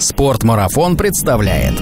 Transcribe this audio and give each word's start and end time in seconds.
Спортмарафон 0.00 0.96
представляет. 0.96 1.74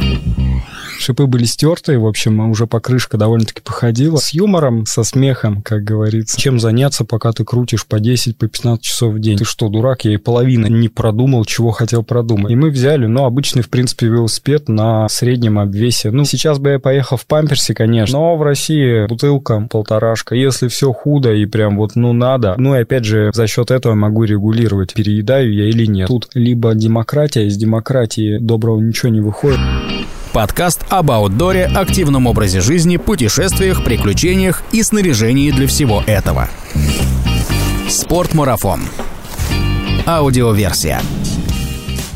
Шипы 0.98 1.26
были 1.26 1.44
стерты, 1.44 1.98
в 1.98 2.06
общем, 2.06 2.50
уже 2.50 2.66
покрышка 2.66 3.16
довольно-таки 3.16 3.60
походила. 3.60 4.16
С 4.16 4.32
юмором, 4.32 4.86
со 4.86 5.04
смехом, 5.04 5.62
как 5.62 5.84
говорится. 5.84 6.40
Чем 6.40 6.58
заняться, 6.58 7.04
пока 7.04 7.32
ты 7.32 7.44
крутишь 7.44 7.86
по 7.86 8.00
10, 8.00 8.36
по 8.36 8.48
15 8.48 8.82
часов 8.82 9.14
в 9.14 9.18
день? 9.18 9.38
Ты 9.38 9.44
что, 9.44 9.68
дурак? 9.68 10.04
Я 10.04 10.14
и 10.14 10.16
половины 10.16 10.66
не 10.66 10.88
продумал, 10.88 11.44
чего 11.44 11.70
хотел 11.70 12.02
продумать. 12.02 12.50
И 12.50 12.56
мы 12.56 12.70
взяли, 12.70 13.06
ну, 13.06 13.24
обычный, 13.24 13.62
в 13.62 13.68
принципе, 13.68 14.06
велосипед 14.06 14.68
на 14.68 15.08
среднем 15.08 15.58
обвесе. 15.58 16.10
Ну, 16.10 16.24
сейчас 16.24 16.58
бы 16.58 16.70
я 16.70 16.78
поехал 16.78 17.16
в 17.16 17.26
памперсе, 17.26 17.74
конечно, 17.74 18.18
но 18.18 18.36
в 18.36 18.42
России 18.42 19.06
бутылка, 19.06 19.66
полторашка. 19.70 20.34
Если 20.34 20.68
все 20.68 20.92
худо 20.92 21.32
и 21.32 21.46
прям 21.46 21.76
вот, 21.76 21.96
ну, 21.96 22.12
надо. 22.12 22.54
Ну, 22.58 22.74
и 22.74 22.80
опять 22.80 23.04
же, 23.04 23.30
за 23.34 23.46
счет 23.46 23.70
этого 23.70 23.94
могу 23.94 24.24
регулировать, 24.24 24.94
переедаю 24.94 25.52
я 25.52 25.68
или 25.68 25.86
нет. 25.86 26.08
Тут 26.08 26.28
либо 26.34 26.74
демократия, 26.74 27.46
из 27.46 27.56
демократии 27.56 28.38
доброго 28.38 28.80
ничего 28.80 29.10
не 29.10 29.20
выходит. 29.20 29.60
Подкаст 30.32 30.84
об 30.88 31.10
аутдоре, 31.10 31.64
активном 31.66 32.26
образе 32.26 32.60
жизни, 32.60 32.96
путешествиях, 32.96 33.84
приключениях 33.84 34.62
и 34.72 34.82
снаряжении 34.82 35.50
для 35.50 35.66
всего 35.66 36.02
этого. 36.06 36.48
Спортмарафон. 37.88 38.80
Аудиоверсия. 40.06 41.00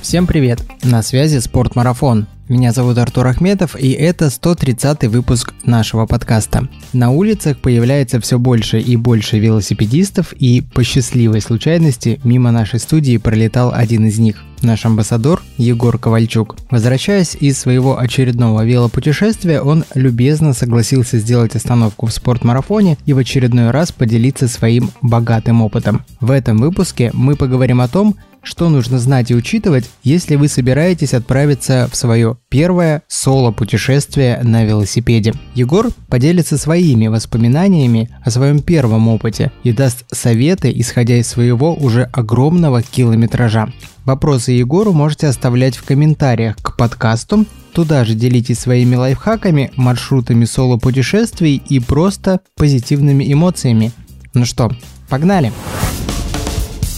Всем 0.03 0.27
привет! 0.27 0.63
На 0.83 1.03
связи 1.03 1.39
Спортмарафон. 1.39 2.27
Меня 2.51 2.73
зовут 2.73 2.99
Артур 2.99 3.29
Ахметов, 3.29 3.77
и 3.79 3.93
это 3.93 4.29
130 4.29 5.05
выпуск 5.05 5.55
нашего 5.63 6.07
подкаста. 6.07 6.67
На 6.93 7.13
улицах 7.13 7.59
появляется 7.59 8.21
все 8.21 8.41
больше 8.41 8.81
и 8.81 8.97
больше 8.97 9.39
велосипедистов, 9.39 10.33
и 10.33 10.61
по 10.61 10.83
счастливой 10.83 11.43
случайности 11.43 12.21
мимо 12.25 12.51
нашей 12.51 12.81
студии 12.81 13.19
пролетал 13.19 13.73
один 13.73 14.07
из 14.07 14.19
них– 14.19 14.43
наш 14.63 14.85
амбассадор 14.85 15.43
Егор 15.59 15.97
Ковальчук. 15.97 16.57
Возвращаясь 16.71 17.37
из 17.37 17.59
своего 17.59 17.99
очередного 17.99 18.65
велопутешествия, 18.65 19.61
он 19.61 19.85
любезно 19.95 20.53
согласился 20.53 21.19
сделать 21.19 21.55
остановку 21.55 22.07
в 22.07 22.13
спортмарафоне 22.13 22.99
и 23.07 23.13
в 23.13 23.19
очередной 23.19 23.71
раз 23.71 23.93
поделиться 23.93 24.49
своим 24.49 24.91
богатым 25.03 25.63
опытом. 25.63 26.05
В 26.21 26.31
этом 26.31 26.59
выпуске 26.59 27.11
мы 27.15 27.37
поговорим 27.37 27.81
о 27.81 27.89
том, 27.89 28.17
что 28.43 28.69
нужно 28.69 28.99
знать 28.99 29.31
и 29.31 29.35
учитывать, 29.35 29.91
если 30.03 30.37
вы 30.37 30.49
собираетесь 30.49 31.15
отправиться 31.15 31.89
в 31.91 31.97
свое 31.97 32.37
первое 32.49 33.03
соло-путешествие 33.09 34.41
на 34.43 34.65
велосипеде. 34.65 35.35
Егор 35.55 35.91
поделится 36.09 36.59
своими 36.59 37.07
воспоминаниями 37.09 38.11
о 38.25 38.31
своем 38.31 38.61
первом 38.61 39.09
опыте 39.09 39.53
и 39.63 39.73
даст 39.73 40.05
советы, 40.13 40.73
исходя 40.75 41.17
из 41.17 41.29
своего 41.29 41.75
уже 41.75 42.05
огромного 42.13 42.83
километража. 42.83 43.73
Вопросы 44.05 44.53
Егору 44.53 44.93
можете 44.93 45.29
оставлять 45.29 45.77
в 45.77 45.85
комментариях 45.85 46.57
к 46.57 46.77
подкасту. 46.77 47.45
Туда 47.73 48.05
же 48.05 48.15
делитесь 48.15 48.59
своими 48.59 48.97
лайфхаками, 48.97 49.71
маршрутами 49.77 50.45
соло-путешествий 50.45 51.63
и 51.69 51.79
просто 51.79 52.41
позитивными 52.57 53.33
эмоциями. 53.33 53.93
Ну 54.35 54.45
что, 54.45 54.71
погнали! 55.09 55.53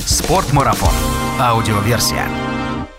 Спортмарафон. 0.07 1.12
Аудиоверсия. 1.43 2.29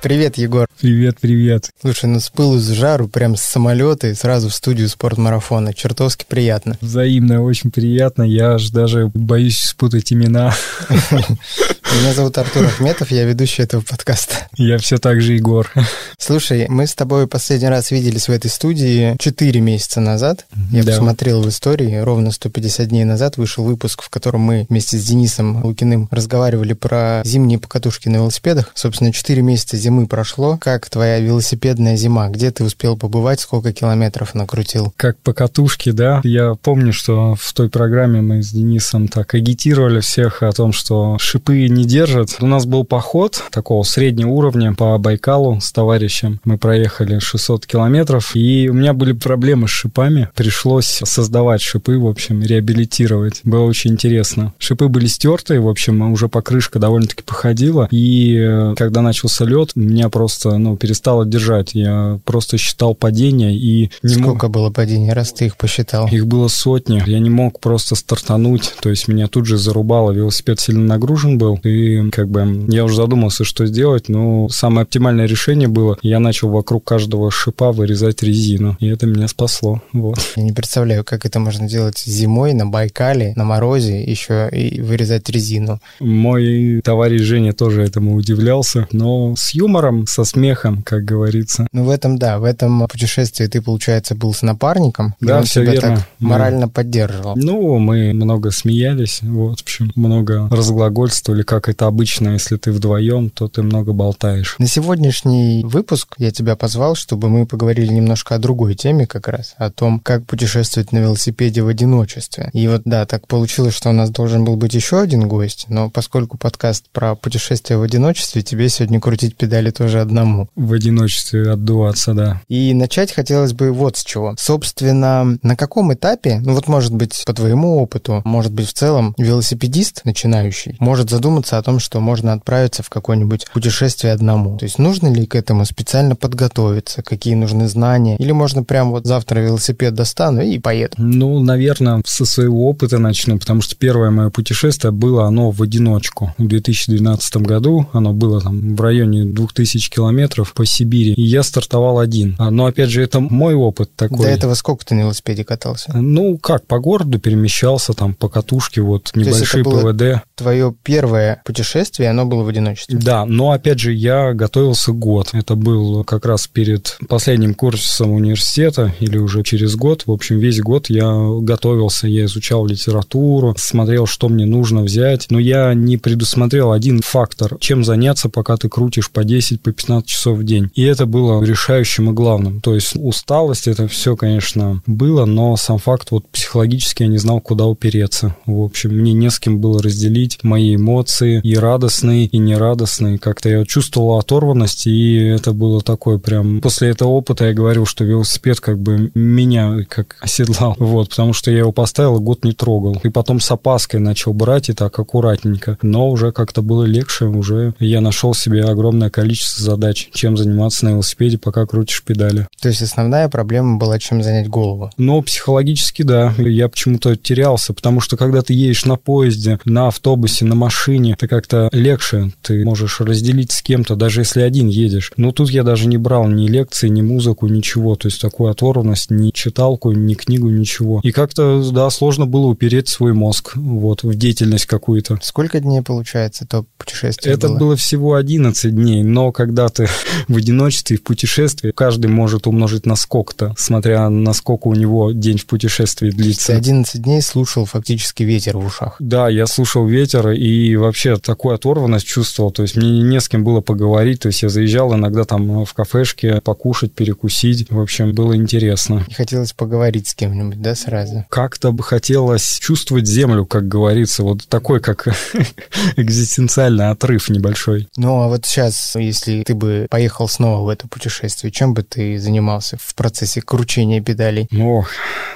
Привет, 0.02 0.38
Егор. 0.38 0.68
Привет, 0.82 1.16
привет. 1.22 1.70
Слушай, 1.80 2.08
ну 2.08 2.20
с 2.20 2.30
пылу 2.30 2.58
с 2.58 2.68
жару, 2.68 3.08
прям 3.08 3.38
с 3.38 3.42
самолета 3.42 4.08
и 4.08 4.14
сразу 4.14 4.50
в 4.50 4.54
студию 4.54 4.90
спортмарафона. 4.90 5.74
Чертовски 5.74 6.26
приятно. 6.28 6.78
Взаимно, 6.82 7.42
очень 7.42 7.72
приятно. 7.72 8.24
Я 8.24 8.56
аж 8.56 8.70
даже 8.72 9.10
боюсь 9.14 9.60
спутать 9.60 10.12
имена. 10.12 10.54
Меня 12.02 12.12
зовут 12.14 12.38
Артур 12.38 12.66
Ахметов, 12.66 13.12
я 13.12 13.24
ведущий 13.24 13.62
этого 13.62 13.82
подкаста. 13.82 14.48
Я 14.58 14.78
все 14.80 14.98
так 14.98 15.22
же 15.22 15.34
Егор. 15.34 15.72
Слушай, 16.18 16.68
мы 16.68 16.88
с 16.88 16.96
тобой 16.96 17.28
последний 17.28 17.68
раз 17.68 17.92
виделись 17.92 18.28
в 18.28 18.32
этой 18.32 18.50
студии 18.50 19.16
4 19.20 19.62
месяца 19.62 20.02
назад. 20.02 20.46
Я 20.72 20.84
да. 20.84 20.92
посмотрел 20.92 21.44
в 21.44 21.50
истории, 21.50 21.98
ровно 21.98 22.32
150 22.32 22.88
дней 22.88 23.04
назад 23.04 23.38
вышел 23.38 23.64
выпуск, 23.64 24.02
в 24.02 24.10
котором 24.10 24.42
мы 24.42 24.66
вместе 24.70 24.98
с 24.98 25.06
Денисом 25.06 25.64
Лукиным 25.64 26.08
разговаривали 26.12 26.74
про 26.74 27.22
зимние 27.24 27.60
покатушки 27.60 28.10
на 28.10 28.18
велосипедах. 28.18 28.72
Собственно, 28.74 29.14
4 29.14 29.42
месяца 29.42 29.78
зимы 29.78 30.08
прошло. 30.08 30.58
Как 30.60 30.90
твоя 30.90 31.20
велосипедная 31.20 31.96
зима? 31.96 32.30
Где 32.30 32.52
ты 32.52 32.64
успел 32.64 32.98
побывать? 32.98 33.40
Сколько 33.40 33.72
километров 33.72 34.34
накрутил? 34.34 34.94
Как 34.98 35.18
покатушки, 35.20 35.92
да. 35.92 36.22
Я 36.24 36.56
помню, 36.56 36.92
что 36.92 37.36
в 37.40 37.54
той 37.54 37.70
программе 37.70 38.22
мы 38.22 38.42
с 38.42 38.52
Денисом 38.52 39.08
так 39.08 39.36
агитировали 39.36 40.00
всех 40.00 40.42
о 40.42 40.52
том, 40.52 40.74
что 40.74 41.18
шипы 41.20 41.68
не 41.68 41.83
держат. 41.86 42.38
У 42.40 42.48
нас 42.48 42.66
был 42.66 42.84
поход 42.84 43.44
такого 43.52 43.84
среднего 43.84 44.30
уровня 44.30 44.74
по 44.74 44.98
Байкалу 44.98 45.60
с 45.62 45.72
товарищем. 45.72 46.40
Мы 46.44 46.58
проехали 46.58 47.20
600 47.20 47.66
километров, 47.66 48.36
и 48.36 48.70
у 48.70 48.74
меня 48.74 48.94
были 48.94 49.14
проблемы 49.14 49.68
с 49.68 49.72
шипами. 49.72 50.30
Пришлось 50.36 51.02
создавать 51.04 51.62
шипы, 51.62 51.98
в 51.98 52.08
общем, 52.08 52.42
реабилитировать. 52.42 53.42
Было 53.44 53.64
очень 53.64 53.92
интересно. 53.92 54.54
Шипы 54.58 54.88
были 54.88 55.08
стерты, 55.08 55.60
в 55.60 55.68
общем, 55.68 56.12
уже 56.12 56.28
покрышка 56.28 56.80
довольно-таки 56.80 57.24
походила. 57.24 57.88
И 57.92 58.38
э, 58.38 58.76
когда 58.78 59.02
начался 59.02 59.46
лед, 59.46 59.72
меня 59.76 60.10
просто, 60.10 60.58
ну, 60.58 60.78
перестало 60.78 61.26
держать. 61.26 61.74
Я 61.74 62.20
просто 62.26 62.58
считал 62.58 62.96
падения 62.96 63.56
и... 63.56 63.92
Не 64.02 64.14
Сколько 64.14 64.48
мог... 64.48 64.52
было 64.52 64.70
падений, 64.70 65.12
раз 65.12 65.34
ты 65.34 65.46
их 65.46 65.58
посчитал? 65.58 66.08
Их 66.08 66.28
было 66.28 66.48
сотни. 66.48 67.04
Я 67.06 67.20
не 67.20 67.30
мог 67.30 67.60
просто 67.60 67.96
стартануть. 67.96 68.74
То 68.82 68.90
есть 68.90 69.08
меня 69.08 69.28
тут 69.28 69.46
же 69.46 69.58
зарубало. 69.58 70.12
Велосипед 70.12 70.60
сильно 70.60 70.84
нагружен 70.84 71.38
был. 71.38 71.60
И 71.64 71.70
и 71.74 72.10
как 72.12 72.30
бы 72.30 72.66
я 72.70 72.86
уже 72.86 72.96
задумался, 72.96 73.44
что 73.44 73.66
сделать, 73.66 74.10
но 74.10 74.50
самое 74.50 74.84
оптимальное 74.84 75.26
решение 75.26 75.68
было, 75.68 75.98
я 76.02 76.20
начал 76.20 76.50
вокруг 76.50 76.84
каждого 76.84 77.32
шипа 77.32 77.72
вырезать 77.72 78.24
резину, 78.24 78.78
и 78.80 78.88
это 78.88 79.06
меня 79.06 79.28
спасло, 79.28 79.82
вот. 79.92 80.20
Я 80.36 80.44
не 80.44 80.52
представляю, 80.52 81.04
как 81.04 81.26
это 81.26 81.40
можно 81.40 81.68
делать 81.68 82.00
зимой 82.00 82.54
на 82.54 82.66
Байкале, 82.66 83.34
на 83.36 83.44
морозе, 83.44 84.04
еще 84.04 84.50
и 84.52 84.82
вырезать 84.82 85.30
резину. 85.30 85.80
Мой 86.00 86.82
товарищ 86.84 87.22
Женя 87.22 87.54
тоже 87.54 87.84
этому 87.84 88.16
удивлялся, 88.16 88.88
но 88.92 89.36
с 89.36 89.54
юмором, 89.54 90.06
со 90.08 90.24
смехом, 90.24 90.84
как 90.84 91.04
говорится. 91.06 91.68
Ну, 91.72 91.86
в 91.86 91.90
этом, 91.90 92.18
да, 92.18 92.40
в 92.40 92.44
этом 92.44 92.88
путешествии 92.88 93.48
ты, 93.48 93.62
получается, 93.62 94.16
был 94.16 94.34
с 94.34 94.42
напарником, 94.42 95.16
да, 95.20 95.40
он 95.40 95.44
все 95.44 95.62
тебя 95.62 95.74
верно. 95.74 95.96
так 95.98 96.08
морально 96.20 96.66
мы... 96.68 96.72
поддерживал. 96.72 97.34
Ну, 97.36 97.78
мы 97.80 98.14
много 98.14 98.52
смеялись, 98.52 99.20
вот, 99.22 99.60
в 99.60 99.64
общем, 99.64 99.92
много 99.96 100.48
разглагольствовали, 100.50 101.44
как 101.54 101.70
это 101.70 101.86
обычно, 101.86 102.30
если 102.30 102.58
ты 102.58 102.72
вдвоем, 102.72 103.30
то 103.30 103.48
ты 103.48 103.62
много 103.62 103.94
болтаешь. 103.94 104.56
На 104.58 104.66
сегодняшний 104.66 105.64
выпуск 105.64 106.16
я 106.18 106.32
тебя 106.32 106.56
позвал, 106.56 106.96
чтобы 106.96 107.30
мы 107.30 107.46
поговорили 107.46 107.94
немножко 107.94 108.34
о 108.34 108.40
другой 108.40 108.74
теме 108.74 109.06
как 109.06 109.28
раз, 109.28 109.54
о 109.58 109.70
том, 109.70 110.00
как 110.00 110.26
путешествовать 110.26 110.92
на 110.92 110.98
велосипеде 110.98 111.62
в 111.62 111.68
одиночестве. 111.68 112.50
И 112.54 112.68
вот 112.68 112.82
да, 112.86 113.06
так 113.06 113.28
получилось, 113.28 113.76
что 113.76 113.92
у 113.92 113.94
нас 113.94 114.10
должен 114.10 114.46
был 114.46 114.56
быть 114.56 114.74
еще 114.74 115.00
один 115.00 115.28
гость, 115.28 115.66
но 115.68 115.92
поскольку 115.92 116.40
подкаст 116.40 116.86
про 116.92 117.14
путешествие 117.14 117.78
в 117.78 117.84
одиночестве, 117.84 118.42
тебе 118.42 118.68
сегодня 118.68 119.00
крутить 119.00 119.36
педали 119.36 119.70
тоже 119.70 120.02
одному. 120.02 120.50
В 120.56 120.74
одиночестве 120.74 121.52
отдуваться, 121.52 122.16
да. 122.16 122.42
И 122.48 122.74
начать 122.74 123.12
хотелось 123.12 123.54
бы 123.54 123.72
вот 123.72 123.98
с 123.98 124.04
чего. 124.04 124.34
Собственно, 124.40 125.38
на 125.44 125.56
каком 125.56 125.94
этапе, 125.94 126.40
ну 126.44 126.56
вот 126.56 126.68
может 126.68 126.96
быть 126.96 127.24
по 127.28 127.34
твоему 127.34 127.78
опыту, 127.78 128.24
может 128.26 128.52
быть 128.54 128.70
в 128.70 128.74
целом 128.74 129.14
велосипедист 129.20 130.02
начинающий 130.04 130.78
может 130.80 131.12
задуматься 131.12 131.43
о 131.52 131.62
том, 131.64 131.80
что 131.80 132.00
можно 132.00 132.34
отправиться 132.34 132.84
в 132.84 132.90
какое-нибудь 132.90 133.48
путешествие 133.54 134.14
одному. 134.14 134.58
То 134.58 134.66
есть 134.66 134.80
нужно 134.80 135.08
ли 135.08 135.26
к 135.26 135.36
этому 135.36 135.66
специально 135.66 136.16
подготовиться, 136.16 137.04
какие 137.04 137.36
нужны 137.36 137.68
знания, 137.68 138.16
или 138.18 138.32
можно 138.32 138.64
прям 138.64 138.92
вот 138.92 139.06
завтра 139.06 139.40
велосипед 139.40 139.94
достану 139.94 140.42
и 140.42 140.60
поеду? 140.60 140.96
Ну, 140.98 141.40
наверное, 141.40 142.02
со 142.06 142.26
своего 142.26 142.70
опыта 142.70 143.00
начну, 143.00 143.38
потому 143.38 143.62
что 143.62 143.76
первое 143.76 144.10
мое 144.12 144.30
путешествие 144.30 144.92
было 144.92 145.26
оно 145.26 145.52
в 145.52 145.62
одиночку. 145.62 146.34
В 146.38 146.48
2012 146.48 147.38
году 147.38 147.88
оно 147.94 148.14
было 148.14 148.42
там 148.42 148.76
в 148.76 148.82
районе 148.82 149.26
2000 149.26 149.90
километров 149.90 150.54
по 150.54 150.66
Сибири, 150.66 151.14
и 151.14 151.22
я 151.22 151.44
стартовал 151.44 152.00
один. 152.00 152.36
А, 152.40 152.50
но, 152.50 152.66
опять 152.66 152.90
же, 152.90 153.02
это 153.02 153.20
мой 153.20 153.56
опыт 153.56 153.96
такой. 153.96 154.26
До 154.26 154.28
этого 154.28 154.54
сколько 154.54 154.86
ты 154.86 154.96
на 154.96 155.02
велосипеде 155.02 155.44
катался? 155.44 155.92
Ну, 155.96 156.38
как, 156.38 156.66
по 156.68 156.80
городу 156.80 157.20
перемещался, 157.20 157.94
там, 157.94 158.14
по 158.14 158.30
катушке, 158.30 158.82
вот, 158.82 159.12
небольшие 159.16 159.64
ПВД. 159.64 160.24
твое 160.36 160.74
первое 160.84 161.33
путешествие, 161.46 162.10
оно 162.10 162.26
было 162.26 162.44
в 162.44 162.48
одиночестве. 162.48 162.98
Да, 162.98 163.26
но 163.26 163.52
опять 163.52 163.80
же, 163.80 163.94
я 163.94 164.34
готовился 164.34 164.92
год. 164.92 165.30
Это 165.34 165.56
был 165.56 166.04
как 166.04 166.26
раз 166.26 166.48
перед 166.48 166.98
последним 167.08 167.54
курсом 167.54 168.12
университета 168.12 168.94
или 169.00 169.18
уже 169.18 169.44
через 169.44 169.76
год. 169.76 170.04
В 170.06 170.12
общем, 170.12 170.40
весь 170.40 170.60
год 170.60 170.90
я 170.90 171.12
готовился, 171.42 172.08
я 172.08 172.26
изучал 172.26 172.66
литературу, 172.66 173.56
смотрел, 173.58 174.06
что 174.06 174.30
мне 174.30 174.46
нужно 174.46 174.82
взять. 174.82 175.28
Но 175.30 175.40
я 175.40 175.74
не 175.74 175.98
предусмотрел 175.98 176.72
один 176.72 177.02
фактор, 177.02 177.58
чем 177.60 177.84
заняться, 177.84 178.30
пока 178.30 178.58
ты 178.58 178.70
крутишь 178.70 179.10
по 179.12 179.24
10, 179.24 179.62
по 179.62 179.72
15 179.72 180.08
часов 180.08 180.38
в 180.40 180.44
день. 180.44 180.70
И 180.76 180.84
это 180.84 181.06
было 181.06 181.44
решающим 181.44 182.10
и 182.10 182.14
главным. 182.14 182.62
То 182.62 182.76
есть 182.76 182.92
усталость, 182.96 183.68
это 183.68 183.88
все, 183.88 184.16
конечно, 184.16 184.82
было, 184.86 185.26
но 185.26 185.56
сам 185.56 185.78
факт, 185.78 186.12
вот 186.12 186.28
психологически 186.30 187.04
я 187.04 187.10
не 187.10 187.18
знал, 187.18 187.40
куда 187.40 187.66
упереться. 187.66 188.36
В 188.46 188.62
общем, 188.62 188.92
мне 188.92 189.14
не 189.14 189.30
с 189.30 189.40
кем 189.40 189.60
было 189.60 189.82
разделить 189.82 190.44
мои 190.44 190.76
эмоции, 190.76 191.23
эмоции 191.24 191.42
и 191.44 191.56
радостные, 191.56 192.26
и 192.26 192.38
нерадостные. 192.38 193.18
Как-то 193.18 193.50
я 193.50 193.66
чувствовал 193.66 194.18
оторванность, 194.18 194.88
и 194.88 195.18
это 195.18 195.54
было 195.54 195.82
такое 195.82 196.18
прям... 196.18 196.62
После 196.62 196.90
этого 196.90 197.10
опыта 197.10 197.46
я 197.46 197.54
говорил, 197.54 197.86
что 197.86 198.04
велосипед 198.04 198.60
как 198.60 198.80
бы 198.80 199.12
меня 199.14 199.86
как 199.88 200.18
оседлал. 200.22 200.76
Вот, 200.80 201.10
потому 201.10 201.34
что 201.34 201.52
я 201.52 201.60
его 201.60 201.72
поставил 201.72 202.20
год 202.20 202.44
не 202.44 202.54
трогал. 202.54 203.00
И 203.04 203.10
потом 203.10 203.40
с 203.40 203.50
опаской 203.52 204.00
начал 204.00 204.34
брать 204.34 204.70
и 204.70 204.74
так 204.74 204.98
аккуратненько. 204.98 205.78
Но 205.82 206.10
уже 206.10 206.32
как-то 206.32 206.62
было 206.62 206.84
легче, 206.84 207.26
уже 207.26 207.74
я 207.80 208.02
нашел 208.02 208.34
себе 208.34 208.64
огромное 208.64 209.10
количество 209.10 209.64
задач, 209.64 210.10
чем 210.14 210.38
заниматься 210.38 210.86
на 210.86 210.90
велосипеде, 210.90 211.38
пока 211.38 211.66
крутишь 211.66 212.04
педали. 212.04 212.48
То 212.62 212.70
есть 212.70 212.82
основная 212.82 213.30
проблема 213.30 213.78
была, 213.78 214.00
чем 214.00 214.24
занять 214.24 214.48
голову? 214.48 214.92
Но 214.98 215.22
психологически, 215.22 216.04
да. 216.04 216.34
Я 216.38 216.70
почему-то 216.70 217.16
терялся, 217.16 217.74
потому 217.74 218.00
что 218.00 218.18
когда 218.18 218.42
ты 218.42 218.54
едешь 218.54 218.86
на 218.86 218.96
поезде, 218.96 219.60
на 219.66 219.88
автобусе, 219.88 220.46
на 220.46 220.56
машине, 220.56 221.13
ты 221.18 221.28
как-то 221.28 221.70
легче, 221.72 222.32
ты 222.42 222.64
можешь 222.64 223.00
разделить 223.02 223.52
с 223.52 223.62
кем-то, 223.62 223.96
даже 223.96 224.22
если 224.22 224.42
один 224.42 224.68
едешь. 224.68 225.12
Но 225.18 225.32
тут 225.32 225.50
я 225.50 225.64
даже 225.64 225.88
не 225.88 225.98
брал 225.98 226.28
ни 226.28 226.48
лекции, 226.48 226.88
ни 226.88 227.02
музыку, 227.02 227.48
ничего. 227.48 227.96
То 227.96 228.08
есть 228.08 228.22
такую 228.22 228.52
оторванность, 228.52 229.12
ни 229.12 229.32
читалку, 229.32 229.92
ни 229.92 230.14
книгу, 230.14 230.50
ничего. 230.50 231.00
И 231.04 231.12
как-то, 231.12 231.70
да, 231.72 231.90
сложно 231.90 232.26
было 232.26 232.48
упереть 232.48 232.88
свой 232.88 233.14
мозг 233.14 233.56
вот 233.56 234.04
в 234.04 234.16
деятельность 234.16 234.66
какую-то. 234.66 235.20
Сколько 235.22 235.60
дней 235.60 235.82
получается 235.82 236.46
то 236.46 236.66
путешествие 236.78 237.34
Это 237.34 237.48
было? 237.48 237.58
было 237.58 237.76
всего 237.76 238.16
11 238.16 238.74
дней, 238.74 239.04
но 239.04 239.32
когда 239.32 239.70
ты 239.70 239.88
в 240.28 240.38
одиночестве, 240.38 240.98
в 240.98 241.04
путешествии, 241.04 241.72
каждый 241.72 242.08
может 242.08 242.48
умножить 242.48 242.86
на 242.86 242.96
сколько-то, 242.96 243.54
смотря 243.58 244.10
на 244.10 244.34
сколько 244.34 244.68
у 244.68 244.74
него 244.74 245.12
день 245.12 245.38
в 245.38 245.46
путешествии 245.46 246.10
длится. 246.10 246.48
Ты 246.48 246.54
11 246.54 247.02
дней 247.02 247.22
слушал 247.22 247.66
фактически 247.66 248.24
ветер 248.24 248.58
в 248.58 248.66
ушах. 248.66 248.96
Да, 249.00 249.30
я 249.30 249.48
слушал 249.48 249.86
ветер 249.86 250.32
и 250.32 250.76
вообще 250.76 251.03
такую 251.22 251.56
оторванность 251.56 252.06
чувствовал, 252.06 252.52
то 252.52 252.62
есть 252.62 252.76
мне 252.76 253.02
не 253.02 253.20
с 253.20 253.30
кем 253.30 253.44
было 253.44 253.62
поговорить, 253.62 254.22
то 254.22 254.28
есть 254.28 254.44
я 254.44 254.50
заезжал 254.50 254.94
иногда 254.94 255.24
там 255.24 255.66
в 255.66 255.74
кафешке 255.74 256.42
покушать, 256.42 256.94
перекусить, 256.94 257.70
в 257.70 257.80
общем, 257.80 258.14
было 258.14 258.36
интересно. 258.36 259.06
И 259.08 259.14
хотелось 259.14 259.54
поговорить 259.54 260.08
с 260.08 260.16
кем-нибудь, 260.16 260.62
да, 260.62 260.76
сразу? 260.76 261.26
Как-то 261.30 261.72
бы 261.72 261.84
хотелось 261.84 262.60
чувствовать 262.60 263.08
землю, 263.08 263.46
как 263.46 263.68
говорится, 263.68 264.24
вот 264.24 264.48
такой, 264.48 264.80
как 264.80 265.08
экзистенциальный 265.96 266.90
отрыв 266.90 267.30
небольшой. 267.30 267.88
Ну, 267.98 268.22
а 268.22 268.28
вот 268.28 268.46
сейчас, 268.46 268.96
если 268.96 269.44
ты 269.44 269.56
бы 269.56 269.88
поехал 269.90 270.28
снова 270.28 270.66
в 270.66 270.70
это 270.70 270.88
путешествие, 270.88 271.52
чем 271.52 271.74
бы 271.74 271.84
ты 271.84 272.18
занимался 272.20 272.78
в 272.80 272.96
процессе 272.96 273.42
кручения 273.42 274.02
педалей? 274.02 274.48
Ох, 274.60 274.90